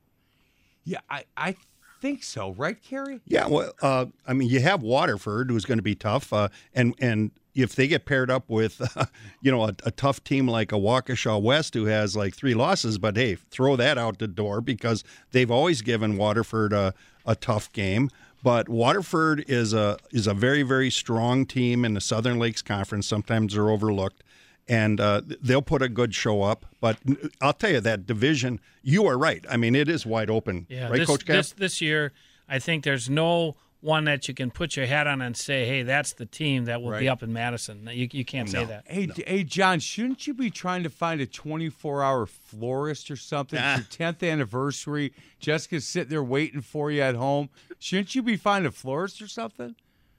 [0.84, 1.56] Yeah, I, I
[2.00, 3.20] think so, right, Kerry?
[3.26, 6.94] Yeah, well, uh, I mean, you have Waterford, who's going to be tough, uh, and
[6.98, 9.06] and if they get paired up with, uh,
[9.40, 12.98] you know, a, a tough team like a Waukesha West, who has like three losses,
[12.98, 15.02] but hey, throw that out the door because
[15.32, 16.94] they've always given Waterford a,
[17.24, 18.10] a tough game.
[18.46, 23.04] But Waterford is a is a very very strong team in the Southern Lakes Conference.
[23.04, 24.22] Sometimes they're overlooked,
[24.68, 26.64] and uh, they'll put a good show up.
[26.80, 26.98] But
[27.40, 29.44] I'll tell you that division, you are right.
[29.50, 31.34] I mean, it is wide open, Yeah, right, this, Coach Cav?
[31.34, 32.12] this this year,
[32.48, 33.56] I think there's no
[33.86, 36.82] one that you can put your hat on and say, "Hey, that's the team that
[36.82, 38.84] will be up in Madison." You, you can't say that.
[38.86, 43.58] Hey, D- hey, John, shouldn't you be trying to find a 24-hour florist or something?
[43.62, 43.78] Ah.
[43.78, 45.12] It's your 10th anniversary.
[45.38, 47.48] Jessica's sitting there waiting for you at home.
[47.78, 49.76] Shouldn't you be finding a florist or something?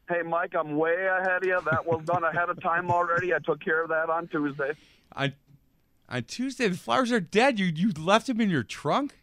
[0.09, 1.59] Hey, Mike, I'm way ahead of you.
[1.69, 3.33] That was done ahead of time already.
[3.33, 4.71] I took care of that on Tuesday.
[5.13, 5.33] On
[6.09, 7.59] on Tuesday, the flowers are dead.
[7.59, 9.17] You you left them in your trunk.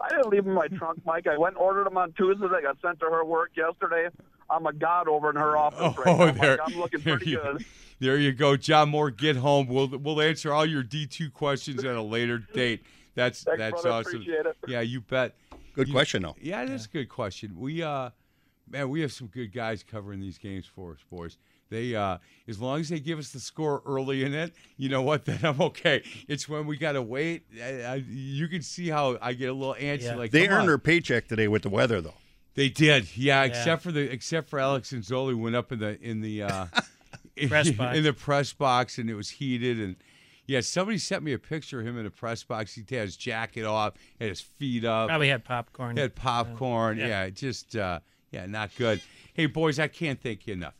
[0.00, 1.26] I didn't leave them in my trunk, Mike.
[1.26, 2.46] I went and ordered them on Tuesday.
[2.46, 4.08] They got sent to her work yesterday.
[4.50, 6.16] I'm a god over in her office right now.
[6.26, 6.36] Mike.
[6.36, 7.64] Oh, there, I'm looking there pretty you, good.
[7.98, 9.10] There you go, John Moore.
[9.10, 9.66] Get home.
[9.66, 12.82] We'll we'll answer all your D two questions at a later date.
[13.14, 13.90] That's Thanks, that's brother.
[13.90, 14.20] awesome.
[14.20, 14.56] Appreciate it.
[14.68, 15.34] Yeah, you bet.
[15.74, 16.36] Good You- question, though.
[16.40, 17.54] Yeah, it is a good question.
[17.58, 18.10] We uh,
[18.70, 21.38] man, we have some good guys covering these games for us, boys.
[21.70, 25.02] They uh, as long as they give us the score early in it, you know
[25.02, 25.24] what?
[25.28, 26.02] Then I'm okay.
[26.28, 27.44] It's when we gotta wait.
[27.62, 30.16] I, I, you can see how I get a little antsy.
[30.16, 30.38] Like that.
[30.38, 30.66] they earned on.
[30.66, 32.14] their paycheck today with the weather, though.
[32.54, 33.50] They did, yeah, Yeah.
[33.50, 36.66] Except for the except for Alex and Zoli went up in the in the uh,
[37.36, 37.96] in, Press box.
[37.96, 39.94] in the press box and it was heated and
[40.46, 40.60] yeah.
[40.60, 42.74] Somebody sent me a picture of him in a press box.
[42.74, 45.96] He had his jacket off, had his feet up, Probably had popcorn.
[45.96, 46.96] had popcorn.
[46.98, 47.06] Yeah.
[47.06, 48.00] yeah, just uh,
[48.32, 49.02] yeah, not good.
[49.34, 50.74] Hey boys, I can't thank you enough.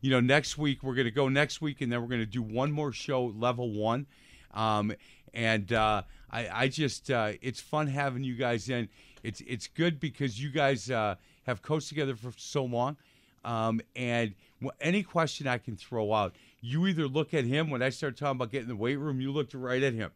[0.00, 2.72] You know, next week we're gonna go next week and then we're gonna do one
[2.72, 4.06] more show, level one.
[4.54, 4.92] Um,
[5.34, 8.88] and uh, I, I just uh, it's fun having you guys in.
[9.22, 11.16] It's it's good because you guys uh,
[11.46, 12.96] have coached together for so long.
[13.44, 14.34] Um, and
[14.80, 18.36] any question I can throw out, you either look at him when I start talking
[18.36, 20.10] about getting the weight room, you looked right at him,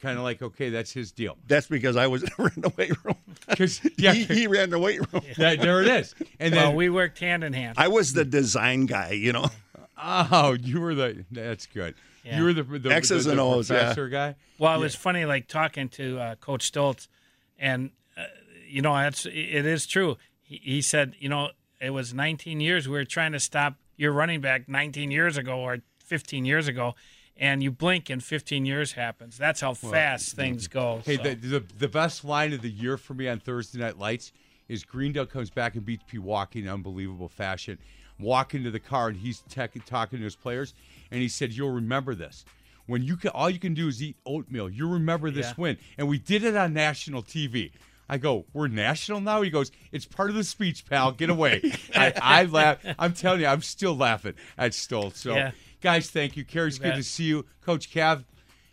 [0.00, 1.36] kind of like, okay, that's his deal.
[1.46, 3.16] That's because I was never in the weight room.
[3.48, 5.22] Because yeah, he, he ran the weight room.
[5.36, 6.14] Yeah, there it is.
[6.38, 7.76] And well, then we worked hand in hand.
[7.78, 9.46] I was the design guy, you know.
[10.02, 11.24] Oh, you were the.
[11.30, 11.94] That's good.
[12.24, 12.38] Yeah.
[12.38, 13.78] You were the, the X's the, and the O's, yeah.
[13.78, 14.36] professor guy.
[14.58, 17.08] Well, it was funny, like talking to uh, Coach Stoltz,
[17.58, 18.24] and uh,
[18.68, 20.16] you know, that's it is true.
[20.42, 24.12] He, he said, you know, it was 19 years we were trying to stop your
[24.12, 26.94] running back 19 years ago or 15 years ago,
[27.40, 29.36] and you blink and 15 years happens.
[29.36, 31.00] That's how Well, fast things go.
[31.04, 31.22] Hey, so.
[31.24, 34.30] the, the the best line of the year for me on Thursday Night Lights
[34.68, 37.78] is Greendale comes back and beats Pewaukee in unbelievable fashion.
[38.20, 40.74] Walking to the car and he's tech, talking to his players,
[41.10, 42.44] and he said, "You'll remember this."
[42.86, 44.68] When you can, all you can do is eat oatmeal.
[44.68, 45.54] You remember this Yeah.
[45.56, 47.70] win, and we did it on national TV.
[48.08, 49.40] I go, we're national now.
[49.42, 51.12] He goes, it's part of the speech, pal.
[51.12, 51.62] Get away.
[51.94, 52.78] I, I laugh.
[52.98, 55.14] I'm telling you, I'm still laughing at Stoltz.
[55.14, 55.52] So, Yeah.
[55.80, 56.44] Guys, thank you.
[56.44, 58.24] Kerry's You good to see you, Coach Cav.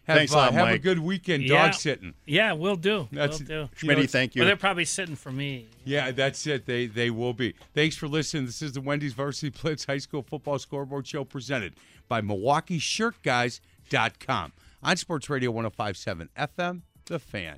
[0.08, 1.66] Have, Thanks a uh, lot, have a good weekend Yeah.
[1.66, 2.14] dog sitting.
[2.26, 3.10] Yeah, we'll do.
[3.12, 3.70] That's- we'll do.
[3.86, 4.42] you know, thank you.
[4.42, 5.66] Well, they're probably sitting for me.
[5.84, 6.66] Yeah, that's it.
[6.66, 7.56] They they will be.
[7.74, 8.46] Thanks for listening.
[8.46, 11.74] This is the Wendy's Varsity Blitz High School Football Scoreboard Show presented
[12.08, 14.54] by MilwaukeeShirtGuys.com
[14.84, 17.58] on Sports Radio 1057 FM, The Fan.